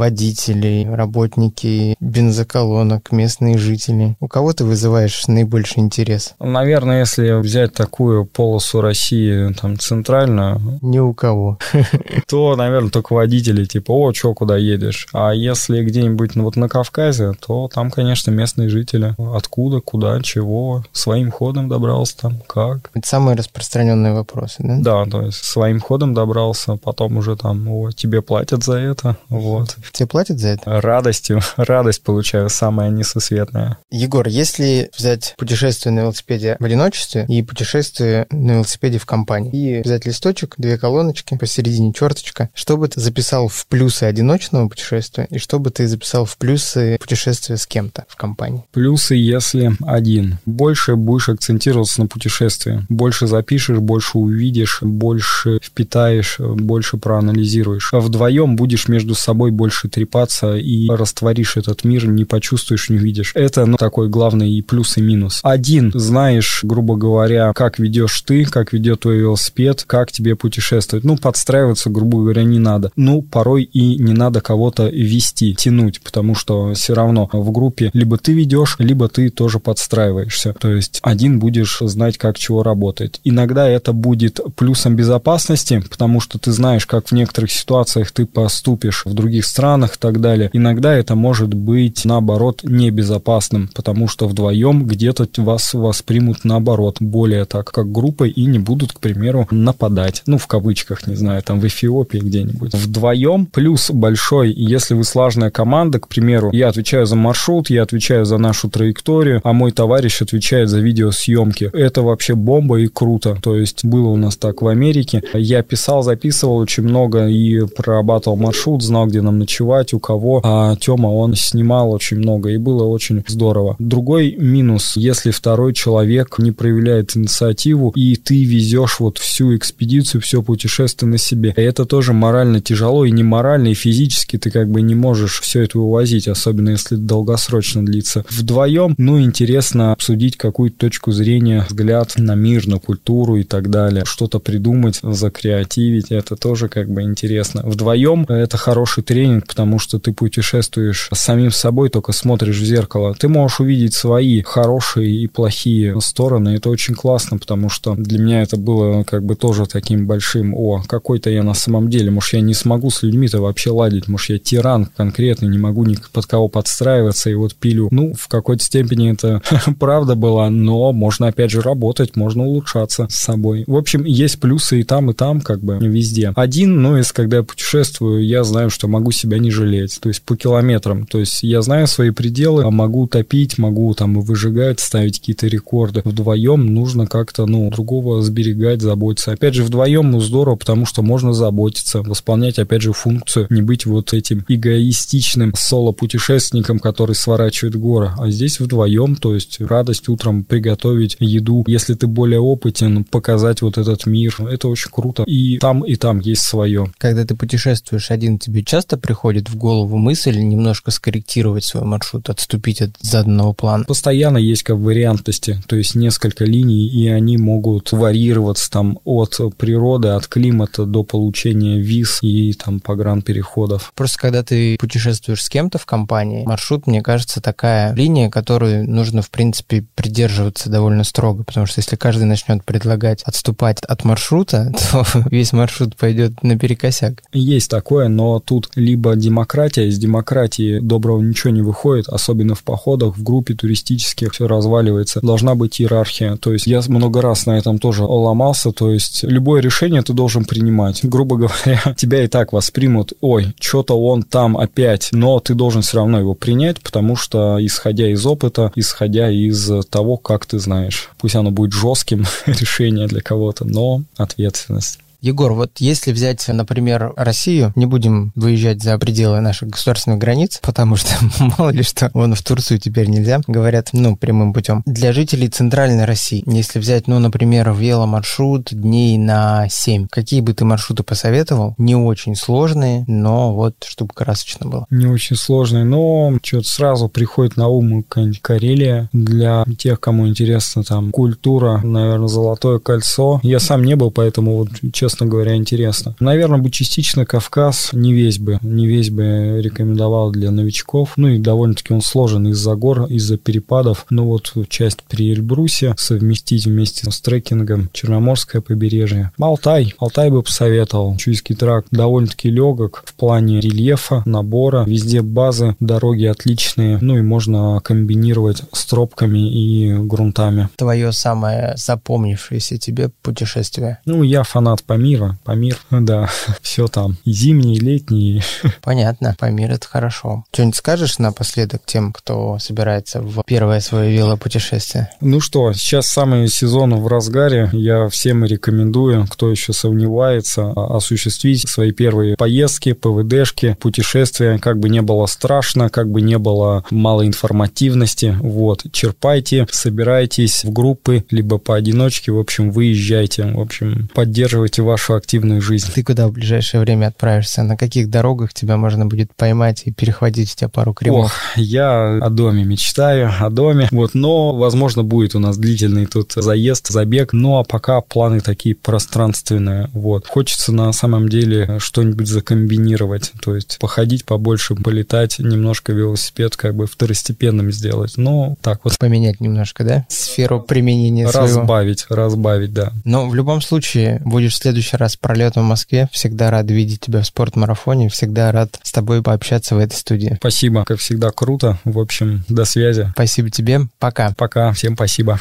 Водители, 0.62 0.88
работники 0.88 1.96
бензоколонок, 2.00 3.12
местные 3.12 3.58
жители. 3.58 4.16
У 4.20 4.28
кого 4.28 4.54
ты 4.54 4.64
вызываешь 4.64 5.28
наибольший 5.28 5.82
интерес? 5.82 6.36
Наверное, 6.40 7.00
если 7.00 7.40
взять 7.40 7.74
такую 7.74 8.26
полосу 8.26 8.82
России, 8.82 9.54
там, 9.54 9.80
центральную... 9.80 10.80
Ни 10.82 11.00
у 11.00 11.14
кого. 11.14 11.58
То, 12.28 12.56
наверное, 12.56 12.92
только 12.92 13.14
водители, 13.14 13.66
типа, 13.66 13.92
о, 13.92 14.12
чё, 14.12 14.34
куда 14.34 14.58
едешь? 14.58 15.08
А 15.14 15.32
если 15.32 15.84
где-нибудь 15.84 16.36
ну, 16.36 16.44
вот 16.44 16.56
на 16.56 16.70
Кавказе, 16.70 17.34
то 17.34 17.70
там, 17.74 17.90
конечно, 17.90 18.32
местные 18.32 18.70
жители. 18.70 19.16
Откуда, 19.36 19.80
куда, 19.80 20.22
чего, 20.22 20.84
своим 20.92 21.32
ходом 21.32 21.70
добрался 21.70 22.18
там, 22.18 22.42
как. 22.48 22.92
Это 22.94 23.08
самые 23.08 23.36
распространенные 23.36 24.14
вопросы, 24.14 24.58
да? 24.60 24.78
Да, 24.80 25.06
то 25.10 25.22
есть 25.24 25.44
своим 25.44 25.80
ходом 25.80 26.14
добрался, 26.14 26.78
потом 26.78 27.18
уже 27.18 27.36
там, 27.36 27.68
о, 27.68 27.92
тебе 27.92 28.22
платят 28.22 28.64
за 28.64 28.78
это, 28.78 29.18
вот. 29.30 29.76
Тебе 29.94 30.08
платят 30.08 30.40
за 30.40 30.51
это? 30.52 30.82
Радостью, 30.82 31.42
радость 31.56 32.04
получаю, 32.04 32.50
самая 32.50 32.90
несусветная. 32.90 33.78
Егор, 33.90 34.28
если 34.28 34.90
взять 34.96 35.36
путешествие 35.38 35.94
на 35.94 36.02
велосипеде 36.02 36.58
в 36.60 36.66
одиночестве 36.66 37.26
и 37.28 37.42
путешествие 37.42 38.28
на 38.30 38.52
велосипеде 38.52 38.98
в 38.98 39.06
компании, 39.06 39.80
и 39.80 39.82
взять 39.82 40.06
листочек, 40.06 40.56
две 40.58 40.78
колоночки, 40.78 41.38
посередине 41.38 41.94
черточка, 41.94 42.50
что 42.54 42.78
бы 42.78 42.88
ты 42.88 43.00
записал 43.00 43.48
в 43.48 43.66
плюсы 43.68 44.04
одиночного 44.04 44.68
путешествия 44.68 45.28
и 45.30 45.38
что 45.38 45.60
бы 45.60 45.72
ты 45.72 45.88
записал 45.88 46.26
в 46.26 46.38
плюсы 46.38 46.98
путешествия 47.00 47.58
с 47.58 47.66
кем-то 47.66 48.06
в 48.08 48.16
компании? 48.16 48.66
Плюсы, 48.72 49.16
если 49.16 49.72
один. 49.86 50.38
Больше 50.46 50.96
будешь 50.96 51.30
акцентироваться 51.30 52.02
на 52.02 52.08
путешествии. 52.08 52.86
Больше 52.90 53.28
запишешь, 53.28 53.80
больше 53.80 54.18
увидишь, 54.18 54.80
больше 54.82 55.60
впитаешь, 55.64 56.38
больше 56.40 56.98
проанализируешь 56.98 57.92
вдвоем 58.02 58.56
будешь 58.56 58.88
между 58.88 59.16
собой 59.16 59.52
больше 59.52 59.88
трепаться 59.88 60.41
и 60.44 60.90
растворишь 60.90 61.58
этот 61.58 61.84
мир, 61.84 62.08
не 62.08 62.26
почувствуешь, 62.26 62.90
не 62.90 62.98
увидишь. 62.98 63.32
Это 63.36 63.66
ну, 63.66 63.78
такой 63.78 64.10
главный 64.10 64.52
и 64.52 64.62
плюс, 64.62 64.98
и 64.98 65.02
минус. 65.02 65.40
Один, 65.44 65.92
знаешь, 65.94 66.62
грубо 66.64 66.96
говоря, 66.96 67.54
как 67.54 67.80
ведешь 67.80 68.22
ты, 68.22 68.46
как 68.46 68.74
ведет 68.74 69.02
твой 69.02 69.18
велосипед, 69.18 69.84
как 69.88 70.12
тебе 70.12 70.36
путешествовать. 70.36 71.04
Ну, 71.04 71.18
подстраиваться, 71.18 71.90
грубо 71.90 72.20
говоря, 72.20 72.44
не 72.44 72.60
надо. 72.60 72.92
Ну, 72.96 73.22
порой 73.22 73.64
и 73.64 73.98
не 73.98 74.14
надо 74.14 74.42
кого-то 74.42 74.88
вести, 74.90 75.54
тянуть, 75.56 76.02
потому 76.02 76.36
что 76.36 76.74
все 76.74 76.94
равно 76.94 77.30
в 77.32 77.52
группе 77.52 77.92
либо 77.94 78.18
ты 78.18 78.34
ведешь, 78.34 78.76
либо 78.80 79.08
ты 79.08 79.30
тоже 79.30 79.60
подстраиваешься. 79.60 80.54
То 80.54 80.72
есть 80.72 81.00
один 81.02 81.40
будешь 81.40 81.80
знать, 81.82 82.18
как 82.18 82.38
чего 82.38 82.64
работает. 82.64 83.20
Иногда 83.24 83.68
это 83.68 83.94
будет 83.94 84.40
плюсом 84.56 84.96
безопасности, 84.96 85.84
потому 85.90 86.20
что 86.20 86.40
ты 86.40 86.52
знаешь, 86.52 86.86
как 86.86 87.08
в 87.08 87.12
некоторых 87.12 87.52
ситуациях 87.52 88.12
ты 88.12 88.26
поступишь 88.26 89.06
в 89.06 89.14
других 89.14 89.46
странах 89.46 89.98
так 89.98 90.20
далее. 90.32 90.50
Иногда 90.54 90.94
это 90.94 91.16
может 91.16 91.54
быть, 91.54 92.06
наоборот, 92.06 92.62
небезопасным, 92.64 93.70
потому 93.74 94.08
что 94.08 94.28
вдвоем 94.28 94.86
где-то 94.86 95.28
вас 95.38 95.74
воспримут, 95.74 96.44
наоборот, 96.44 96.98
более 97.00 97.46
так, 97.46 97.72
как 97.72 97.92
группой 97.92 98.30
и 98.30 98.46
не 98.46 98.60
будут, 98.60 98.94
к 98.94 99.00
примеру, 99.00 99.48
нападать. 99.52 100.24
Ну, 100.26 100.38
в 100.38 100.48
кавычках, 100.48 101.08
не 101.08 101.16
знаю, 101.16 101.42
там 101.44 101.60
в 101.60 101.68
Эфиопии 101.68 102.20
где-нибудь. 102.20 102.74
Вдвоем 102.74 103.46
плюс 103.46 103.92
большой, 103.92 104.54
если 104.54 104.94
вы 104.94 105.04
слаженная 105.04 105.52
команда, 105.52 106.00
к 106.00 106.08
примеру, 106.08 106.50
я 106.54 106.70
отвечаю 106.70 107.06
за 107.06 107.16
маршрут, 107.16 107.70
я 107.70 107.84
отвечаю 107.84 108.26
за 108.26 108.38
нашу 108.38 108.70
траекторию, 108.70 109.42
а 109.44 109.54
мой 109.54 109.72
товарищ 109.72 110.22
отвечает 110.22 110.70
за 110.70 110.80
видеосъемки. 110.80 111.70
Это 111.74 112.02
вообще 112.02 112.36
бомба 112.36 112.80
и 112.80 112.88
круто. 112.88 113.38
То 113.42 113.56
есть 113.56 113.86
было 113.86 114.10
у 114.10 114.18
нас 114.18 114.38
так 114.38 114.62
в 114.62 114.68
Америке. 114.68 115.22
Я 115.34 115.62
писал, 115.64 116.04
записывал 116.04 116.58
очень 116.58 116.84
много 116.84 117.28
и 117.28 117.66
прорабатывал 117.66 118.38
маршрут, 118.38 118.84
знал, 118.84 119.08
где 119.08 119.22
нам 119.22 119.40
ночевать, 119.40 119.94
у 119.94 120.00
кого. 120.00 120.21
А 120.44 120.76
Тёма, 120.76 121.08
он 121.08 121.36
снимал 121.36 121.92
очень 121.92 122.18
много, 122.18 122.50
и 122.50 122.58
было 122.58 122.84
очень 122.84 123.24
здорово. 123.28 123.76
Другой 123.80 124.36
минус, 124.38 124.94
если 124.96 125.32
второй 125.32 125.74
человек 125.74 126.38
не 126.40 126.52
проявляет 126.52 127.16
инициативу, 127.16 127.92
и 127.96 128.16
ты 128.16 128.44
везешь 128.44 129.00
вот 129.00 129.18
всю 129.18 129.56
экспедицию, 129.56 130.22
все 130.22 130.42
путешествие 130.42 131.10
на 131.10 131.18
себе. 131.18 131.54
И 131.58 131.62
это 131.62 131.86
тоже 131.86 132.14
морально 132.14 132.62
тяжело, 132.62 133.06
и 133.06 133.12
не 133.12 133.24
морально, 133.24 133.70
и 133.70 133.74
физически 133.74 134.38
ты 134.38 134.52
как 134.52 134.70
бы 134.70 134.82
не 134.82 134.96
можешь 134.96 135.42
все 135.42 135.62
это 135.64 135.80
вывозить, 135.80 136.28
особенно 136.28 136.70
если 136.70 136.96
долгосрочно 136.96 137.86
длится. 137.86 138.24
Вдвоем, 138.30 138.96
ну, 138.98 139.20
интересно 139.20 139.94
обсудить 139.94 140.38
какую-то 140.38 140.78
точку 140.78 141.12
зрения, 141.12 141.66
взгляд 141.68 142.14
на 142.18 142.36
мир, 142.36 142.68
на 142.68 142.80
культуру 142.80 143.38
и 143.38 143.44
так 143.44 143.70
далее. 143.70 144.04
Что-то 144.06 144.40
придумать, 144.40 145.00
закреативить, 145.02 146.12
это 146.12 146.36
тоже 146.36 146.68
как 146.68 146.90
бы 146.90 147.02
интересно 147.02 147.62
вдвоем 147.72 148.26
это 148.28 148.58
хороший 148.58 149.04
тренинг, 149.04 149.48
потому 149.48 149.80
что 149.80 150.00
ты 150.00 150.11
путешествуешь 150.14 151.10
с 151.14 151.20
самим 151.20 151.52
собой, 151.52 151.90
только 151.90 152.12
смотришь 152.12 152.60
в 152.60 152.66
зеркало. 152.66 153.16
Ты 153.18 153.28
можешь 153.28 153.60
увидеть 153.60 153.94
свои 153.94 154.42
хорошие 154.42 155.12
и 155.12 155.28
плохие 155.28 156.00
стороны. 156.02 156.50
Это 156.50 156.70
очень 156.70 156.96
классно, 156.96 157.38
потому 157.38 157.70
что 157.70 157.96
для 157.96 158.20
меня 158.20 158.42
это 158.42 158.58
было 158.58 159.04
как 159.04 159.24
бы 159.24 159.36
тоже 159.36 159.66
таким 159.66 160.08
большим, 160.08 160.54
о, 160.54 160.84
какой-то 160.88 161.30
я 161.30 161.44
на 161.44 161.54
самом 161.54 161.90
деле, 161.90 162.12
может, 162.12 162.34
я 162.34 162.42
не 162.42 162.54
смогу 162.54 162.90
с 162.90 163.04
людьми-то 163.04 163.42
вообще 163.42 163.72
ладить, 163.72 164.08
может, 164.08 164.30
я 164.30 164.40
тиран 164.40 164.90
конкретно, 164.98 165.46
не 165.46 165.58
могу 165.58 165.84
ни 165.86 165.98
под 166.12 166.26
кого 166.26 166.48
подстраиваться 166.48 167.30
и 167.30 167.34
вот 167.34 167.56
пилю. 167.56 167.88
Ну, 167.92 168.14
в 168.14 168.28
какой-то 168.28 168.64
степени 168.64 169.12
это 169.12 169.42
правда 169.80 170.16
была, 170.16 170.50
но 170.50 170.92
можно 170.92 171.28
опять 171.28 171.52
же 171.52 171.62
работать, 171.62 172.16
можно 172.16 172.44
улучшаться 172.44 173.08
с 173.10 173.16
собой. 173.16 173.64
В 173.68 173.76
общем, 173.76 174.04
есть 174.04 174.40
плюсы 174.40 174.82
и 174.82 174.84
там, 174.84 175.12
и 175.12 175.14
там, 175.14 175.42
как 175.42 175.62
бы 175.62 175.78
везде. 175.80 176.32
Один, 176.36 176.82
ну, 176.82 176.98
из 176.98 177.12
когда 177.12 177.38
я 177.38 177.44
путешествую, 177.44 178.26
я 178.26 178.44
знаю, 178.44 178.70
что 178.70 178.88
могу 178.88 179.12
себя 179.12 179.38
не 179.38 179.52
жалеть, 179.52 180.00
то 180.02 180.10
есть 180.10 180.24
по 180.24 180.36
километрам. 180.36 181.06
То 181.06 181.20
есть 181.20 181.44
я 181.44 181.62
знаю 181.62 181.88
свои 181.88 182.10
пределы, 182.10 182.64
а 182.64 182.72
могу 182.72 183.08
топить, 183.08 183.58
могу 183.58 183.94
там 183.94 184.20
выжигать, 184.20 184.80
ставить 184.80 185.20
какие-то 185.20 185.48
рекорды. 185.48 186.02
Вдвоем 186.04 186.74
нужно 186.74 187.06
как-то, 187.06 187.46
ну, 187.46 187.70
другого 187.70 188.22
сберегать, 188.24 188.82
заботиться. 188.82 189.32
Опять 189.32 189.54
же, 189.54 189.64
вдвоем, 189.64 190.12
ну, 190.12 190.20
здорово, 190.20 190.56
потому 190.56 190.86
что 190.86 191.04
можно 191.04 191.34
заботиться, 191.34 192.02
восполнять, 192.02 192.58
опять 192.58 192.82
же, 192.82 192.94
функцию, 192.94 193.46
не 193.52 193.62
быть 193.62 193.86
вот 193.86 194.14
этим 194.14 194.44
эгоистичным 194.48 195.54
соло-путешественником, 195.56 196.80
который 196.80 197.16
сворачивает 197.16 197.76
горы. 197.76 198.12
А 198.18 198.30
здесь 198.32 198.60
вдвоем, 198.60 199.16
то 199.16 199.36
есть 199.36 199.62
радость 199.62 200.10
утром 200.10 200.44
приготовить 200.44 201.16
еду. 201.20 201.64
Если 201.68 201.94
ты 201.94 202.08
более 202.08 202.40
опытен, 202.40 203.04
показать 203.04 203.62
вот 203.62 203.78
этот 203.78 204.08
мир, 204.08 204.36
это 204.50 204.68
очень 204.68 204.90
круто. 204.92 205.24
И 205.28 205.60
там, 205.60 205.84
и 205.84 205.96
там 205.96 206.20
есть 206.20 206.42
свое. 206.42 206.92
Когда 206.98 207.24
ты 207.24 207.36
путешествуешь 207.36 208.10
один, 208.10 208.40
тебе 208.40 208.64
часто 208.64 208.98
приходит 208.98 209.50
в 209.50 209.56
голову 209.56 209.91
мысль 209.98 210.38
немножко 210.40 210.92
скорректировать 210.92 211.64
свой 211.64 211.84
маршрут, 211.84 212.30
отступить 212.30 212.82
от 212.82 212.92
заданного 213.02 213.54
плана? 213.54 213.86
Постоянно 213.86 214.38
есть 214.38 214.64
как 214.64 214.78
вариантности, 214.78 215.62
то 215.68 215.76
есть 215.76 215.96
несколько 215.96 216.46
линий, 216.46 216.88
и 216.88 217.08
они 217.08 217.38
могут 217.38 217.92
варьироваться 217.92 218.70
там 218.70 219.00
от 219.04 219.40
природы, 219.58 220.10
от 220.10 220.28
климата 220.28 220.86
до 220.86 221.04
получения 221.04 221.80
виз 221.80 222.20
и 222.22 222.54
там 222.54 222.80
погранпереходов. 222.80 223.92
Просто 223.96 224.20
когда 224.20 224.44
ты 224.44 224.78
путешествуешь 224.78 225.44
с 225.44 225.50
кем-то 225.50 225.78
в 225.78 225.86
компании, 225.86 226.46
маршрут, 226.46 226.88
мне 226.88 227.02
кажется, 227.02 227.42
такая 227.42 227.94
линия, 227.96 228.30
которую 228.30 228.90
нужно, 228.90 229.22
в 229.22 229.30
принципе, 229.30 229.86
придерживаться 229.96 230.70
довольно 230.70 231.04
строго, 231.04 231.44
потому 231.44 231.66
что 231.66 231.80
если 231.80 231.96
каждый 231.96 232.26
начнет 232.26 232.64
предлагать 232.64 233.24
отступать 233.24 233.80
от 233.84 234.04
маршрута, 234.04 234.74
то 234.92 235.06
весь 235.30 235.54
маршрут 235.54 235.96
пойдет 235.96 236.44
наперекосяк. 236.44 237.24
Есть 237.32 237.70
такое, 237.70 238.08
но 238.08 238.40
тут 238.40 238.70
либо 238.76 239.16
демократия 239.16 239.71
демократия. 239.72 239.88
Из 239.88 239.98
демократии 239.98 240.80
доброго 240.80 241.22
ничего 241.22 241.52
не 241.52 241.62
выходит, 241.62 242.08
особенно 242.08 242.56
в 242.56 242.64
походах, 242.64 243.18
в 243.18 243.24
группе 243.24 243.54
туристических, 243.54 244.34
все 244.34 244.48
разваливается. 244.48 245.20
Должна 245.22 245.56
быть 245.56 245.82
иерархия. 245.82 246.38
То 246.38 246.54
есть 246.54 246.68
я 246.68 246.82
много 246.88 247.22
раз 247.22 247.46
на 247.46 247.58
этом 247.58 247.80
тоже 247.80 248.04
ломался. 248.04 248.72
То 248.72 248.92
есть 248.92 249.24
любое 249.24 249.62
решение 249.62 250.02
ты 250.02 250.14
должен 250.14 250.46
принимать. 250.46 251.02
Грубо 251.04 251.38
говоря, 251.38 251.94
тебя 251.98 252.24
и 252.24 252.28
так 252.28 252.54
воспримут, 252.54 253.14
ой, 253.22 253.54
что-то 253.60 254.00
он 254.00 254.24
там 254.24 254.58
опять, 254.58 255.10
но 255.12 255.40
ты 255.40 255.54
должен 255.54 255.82
все 255.82 255.98
равно 255.98 256.20
его 256.20 256.34
принять, 256.34 256.82
потому 256.82 257.16
что 257.16 257.58
исходя 257.60 258.08
из 258.08 258.26
опыта, 258.26 258.72
исходя 258.76 259.30
из 259.30 259.72
того, 259.90 260.18
как 260.18 260.46
ты 260.46 260.60
знаешь. 260.60 261.10
Пусть 261.20 261.36
оно 261.36 261.52
будет 261.52 261.74
жестким 261.74 262.26
решение 262.46 263.08
для 263.08 263.22
кого-то, 263.22 263.66
но 263.66 264.04
ответственность. 264.18 265.00
Егор, 265.22 265.54
вот 265.54 265.74
если 265.78 266.12
взять, 266.12 266.48
например, 266.48 267.14
Россию, 267.16 267.72
не 267.76 267.86
будем 267.86 268.32
выезжать 268.34 268.82
за 268.82 268.98
пределы 268.98 269.40
наших 269.40 269.70
государственных 269.70 270.18
границ, 270.18 270.60
потому 270.64 270.96
что 270.96 271.14
мало 271.58 271.70
ли 271.70 271.84
что, 271.84 272.10
вон 272.16 272.34
в 272.34 272.42
Турцию 272.42 272.80
теперь 272.80 273.08
нельзя, 273.08 273.40
говорят, 273.46 273.90
ну, 273.94 274.16
прямым 274.16 274.52
путем. 274.52 274.82
Для 274.88 275.14
жителей 275.14 275.48
Центральной 275.48 276.06
России, 276.06 276.44
если 276.48 276.80
взять, 276.80 277.08
ну, 277.08 277.20
например, 277.20 277.72
веломаршрут 277.72 278.70
дней 278.72 279.20
на 279.20 279.68
7, 279.70 280.08
какие 280.10 280.42
бы 280.42 280.56
ты 280.56 280.66
маршруты 280.66 281.04
посоветовал? 281.04 281.76
Не 281.78 281.96
очень 281.96 282.36
сложные, 282.36 283.06
но 283.08 283.54
вот 283.54 283.76
чтобы 283.88 284.16
красочно 284.16 284.68
было. 284.68 284.88
Не 284.90 285.06
очень 285.06 285.36
сложные, 285.36 285.84
но 285.84 286.34
что-то 286.42 286.68
сразу 286.68 287.10
приходит 287.10 287.58
на 287.58 287.68
ум 287.68 288.02
какая-нибудь 288.02 288.42
Карелия. 288.42 289.08
Для 289.14 289.66
тех, 289.78 290.00
кому 290.00 290.28
интересно 290.28 290.84
там 290.84 291.12
культура, 291.12 291.80
наверное, 291.84 292.28
Золотое 292.28 292.80
кольцо. 292.80 293.40
Я 293.44 293.60
сам 293.60 293.84
не 293.84 293.96
был, 293.96 294.10
поэтому 294.10 294.58
вот, 294.58 294.70
честно 294.94 295.11
честно 295.12 295.26
говоря, 295.26 295.56
интересно. 295.56 296.16
Наверное, 296.22 296.60
бы 296.60 296.70
частично 296.70 297.26
Кавказ 297.26 297.90
не 297.92 298.14
весь 298.14 298.40
бы, 298.40 298.60
не 298.62 298.88
весь 298.88 299.10
бы 299.10 299.60
рекомендовал 299.62 300.32
для 300.32 300.52
новичков. 300.52 301.14
Ну 301.18 301.28
и 301.28 301.38
довольно-таки 301.38 301.94
он 301.94 302.02
сложен 302.02 302.48
из-за 302.48 302.76
гор, 302.76 303.08
из-за 303.08 303.38
перепадов. 303.38 304.06
Ну 304.10 304.26
вот 304.26 304.54
часть 304.70 305.04
при 305.10 305.34
Эльбрусе 305.34 305.96
совместить 305.98 306.66
вместе 306.66 307.12
с 307.12 307.20
трекингом 307.20 307.90
Черноморское 307.92 308.62
побережье. 308.62 309.32
Алтай. 309.38 309.94
Алтай 310.00 310.30
бы 310.30 310.44
посоветовал. 310.44 311.18
Чуйский 311.18 311.56
тракт 311.56 311.90
довольно-таки 311.92 312.50
легок 312.50 313.04
в 313.06 313.14
плане 313.14 313.60
рельефа, 313.60 314.24
набора. 314.26 314.86
Везде 314.88 315.22
базы, 315.22 315.76
дороги 315.82 316.24
отличные. 316.24 317.00
Ну 317.02 317.18
и 317.18 317.22
можно 317.22 317.82
комбинировать 317.84 318.62
с 318.72 318.86
тропками 318.86 319.52
и 319.52 319.94
грунтами. 319.94 320.70
Твое 320.78 321.12
самое 321.12 321.74
запомнившееся 321.76 322.78
тебе 322.78 323.10
путешествие? 323.22 324.00
Ну, 324.06 324.24
я 324.24 324.44
фанат 324.44 324.84
по 324.84 324.94
Памира, 325.02 325.36
Памир, 325.44 325.78
да, 325.90 326.30
все 326.62 326.88
там. 326.88 327.18
И 327.26 327.32
зимние, 327.32 327.78
и 327.78 327.80
летние. 327.80 328.44
Понятно, 328.84 329.36
Памир 329.40 329.72
это 329.72 329.88
хорошо. 329.88 330.44
Что-нибудь 330.54 330.76
скажешь 330.76 331.18
напоследок 331.18 331.82
тем, 331.88 332.14
кто 332.14 332.60
собирается 332.60 333.20
в 333.20 333.42
первое 333.48 333.80
свое 333.80 334.16
велопутешествие? 334.16 335.10
Ну 335.20 335.40
что, 335.40 335.74
сейчас 335.74 336.06
самый 336.06 336.48
сезон 336.50 336.94
в 337.02 337.08
разгаре. 337.08 337.72
Я 337.74 338.10
всем 338.10 338.46
рекомендую, 338.46 339.26
кто 339.28 339.50
еще 339.50 339.74
сомневается, 339.74 340.72
осуществить 340.76 341.68
свои 341.68 341.92
первые 341.92 342.36
поездки, 342.38 342.94
ПВДшки, 342.94 343.78
путешествия, 343.80 344.60
как 344.60 344.78
бы 344.78 344.90
не 344.90 345.02
было 345.02 345.26
страшно, 345.26 345.90
как 345.90 346.12
бы 346.12 346.22
не 346.22 346.38
было 346.38 346.86
мало 346.92 347.26
информативности. 347.26 348.38
Вот, 348.40 348.86
черпайте, 348.92 349.66
собирайтесь 349.72 350.64
в 350.64 350.72
группы, 350.72 351.26
либо 351.32 351.58
поодиночке, 351.58 352.32
в 352.32 352.38
общем, 352.38 352.70
выезжайте, 352.70 353.46
в 353.46 353.60
общем, 353.60 354.08
поддерживайте 354.14 354.84
вашу 354.92 355.16
активную 355.16 355.62
жизнь. 355.62 355.92
Ты 355.94 356.04
куда 356.04 356.28
в 356.28 356.34
ближайшее 356.34 356.82
время 356.82 357.08
отправишься? 357.08 357.64
На 357.64 357.78
каких 357.78 358.10
дорогах 358.10 358.54
тебя 358.54 358.78
можно 358.78 359.06
будет 359.06 359.34
поймать 359.36 359.84
и 359.86 359.92
перехватить 359.92 360.52
у 360.52 360.56
тебя 360.56 360.70
пару 360.70 360.94
кремов? 360.94 361.28
Ох, 361.28 361.58
я 361.58 362.18
о 362.18 362.30
доме 362.30 362.64
мечтаю, 362.64 363.32
о 363.40 363.50
доме. 363.50 363.88
Вот, 363.92 364.14
но, 364.14 364.56
возможно, 364.56 365.04
будет 365.04 365.34
у 365.36 365.40
нас 365.40 365.58
длительный 365.58 366.06
тут 366.06 366.34
заезд, 366.36 366.90
забег. 366.90 367.32
Ну, 367.32 367.58
а 367.58 367.64
пока 367.64 368.02
планы 368.02 368.42
такие 368.42 368.76
пространственные. 368.76 369.90
Вот. 369.94 370.28
Хочется 370.28 370.74
на 370.74 370.92
самом 370.92 371.30
деле 371.30 371.78
что-нибудь 371.80 372.28
закомбинировать. 372.28 373.32
То 373.42 373.56
есть 373.56 373.78
походить 373.80 374.26
побольше, 374.26 374.76
полетать, 374.76 375.40
немножко 375.40 375.94
велосипед 375.94 376.58
как 376.58 376.76
бы 376.76 376.86
второстепенным 376.86 377.72
сделать. 377.72 378.14
Ну, 378.18 378.58
так 378.62 378.82
вот. 378.84 378.98
Поменять 379.00 379.40
немножко, 379.40 379.84
да? 379.84 380.06
Сферу 380.10 380.60
применения 380.62 381.28
Разбавить, 381.28 382.02
своего. 382.02 382.24
разбавить, 382.24 382.74
да. 382.74 382.92
Но 383.06 383.30
в 383.30 383.36
любом 383.36 383.62
случае 383.62 384.22
будешь 384.26 384.58
следующий 384.58 384.81
следующий 384.82 384.98
раз 384.98 385.16
пролетом 385.16 385.64
в 385.64 385.68
Москве. 385.68 386.10
Всегда 386.12 386.50
рад 386.50 386.70
видеть 386.72 387.02
тебя 387.02 387.22
в 387.22 387.26
спортмарафоне. 387.26 388.10
Всегда 388.10 388.52
рад 388.52 388.80
с 388.82 388.92
тобой 388.92 389.22
пообщаться 389.22 389.76
в 389.76 389.78
этой 389.78 389.94
студии. 389.94 390.36
Спасибо, 390.40 390.84
как 390.86 391.00
всегда, 391.00 391.30
круто. 391.30 391.78
В 391.86 392.00
общем, 392.00 392.44
до 392.50 392.66
связи. 392.66 393.10
Спасибо 393.14 393.52
тебе. 393.52 393.82
Пока. 394.00 394.34
Пока. 394.36 394.74
Всем 394.74 394.96
спасибо. 394.96 395.38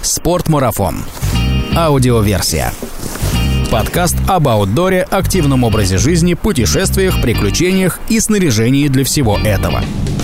Спортмарафон. 0.00 1.04
Аудиоверсия. 1.76 2.72
Подкаст 3.70 4.16
об 4.26 4.48
аутдоре, 4.48 5.02
активном 5.02 5.64
образе 5.64 5.98
жизни, 5.98 6.34
путешествиях, 6.34 7.20
приключениях 7.22 8.00
и 8.08 8.20
снаряжении 8.20 8.88
для 8.88 9.04
всего 9.04 9.38
этого– 9.38 9.82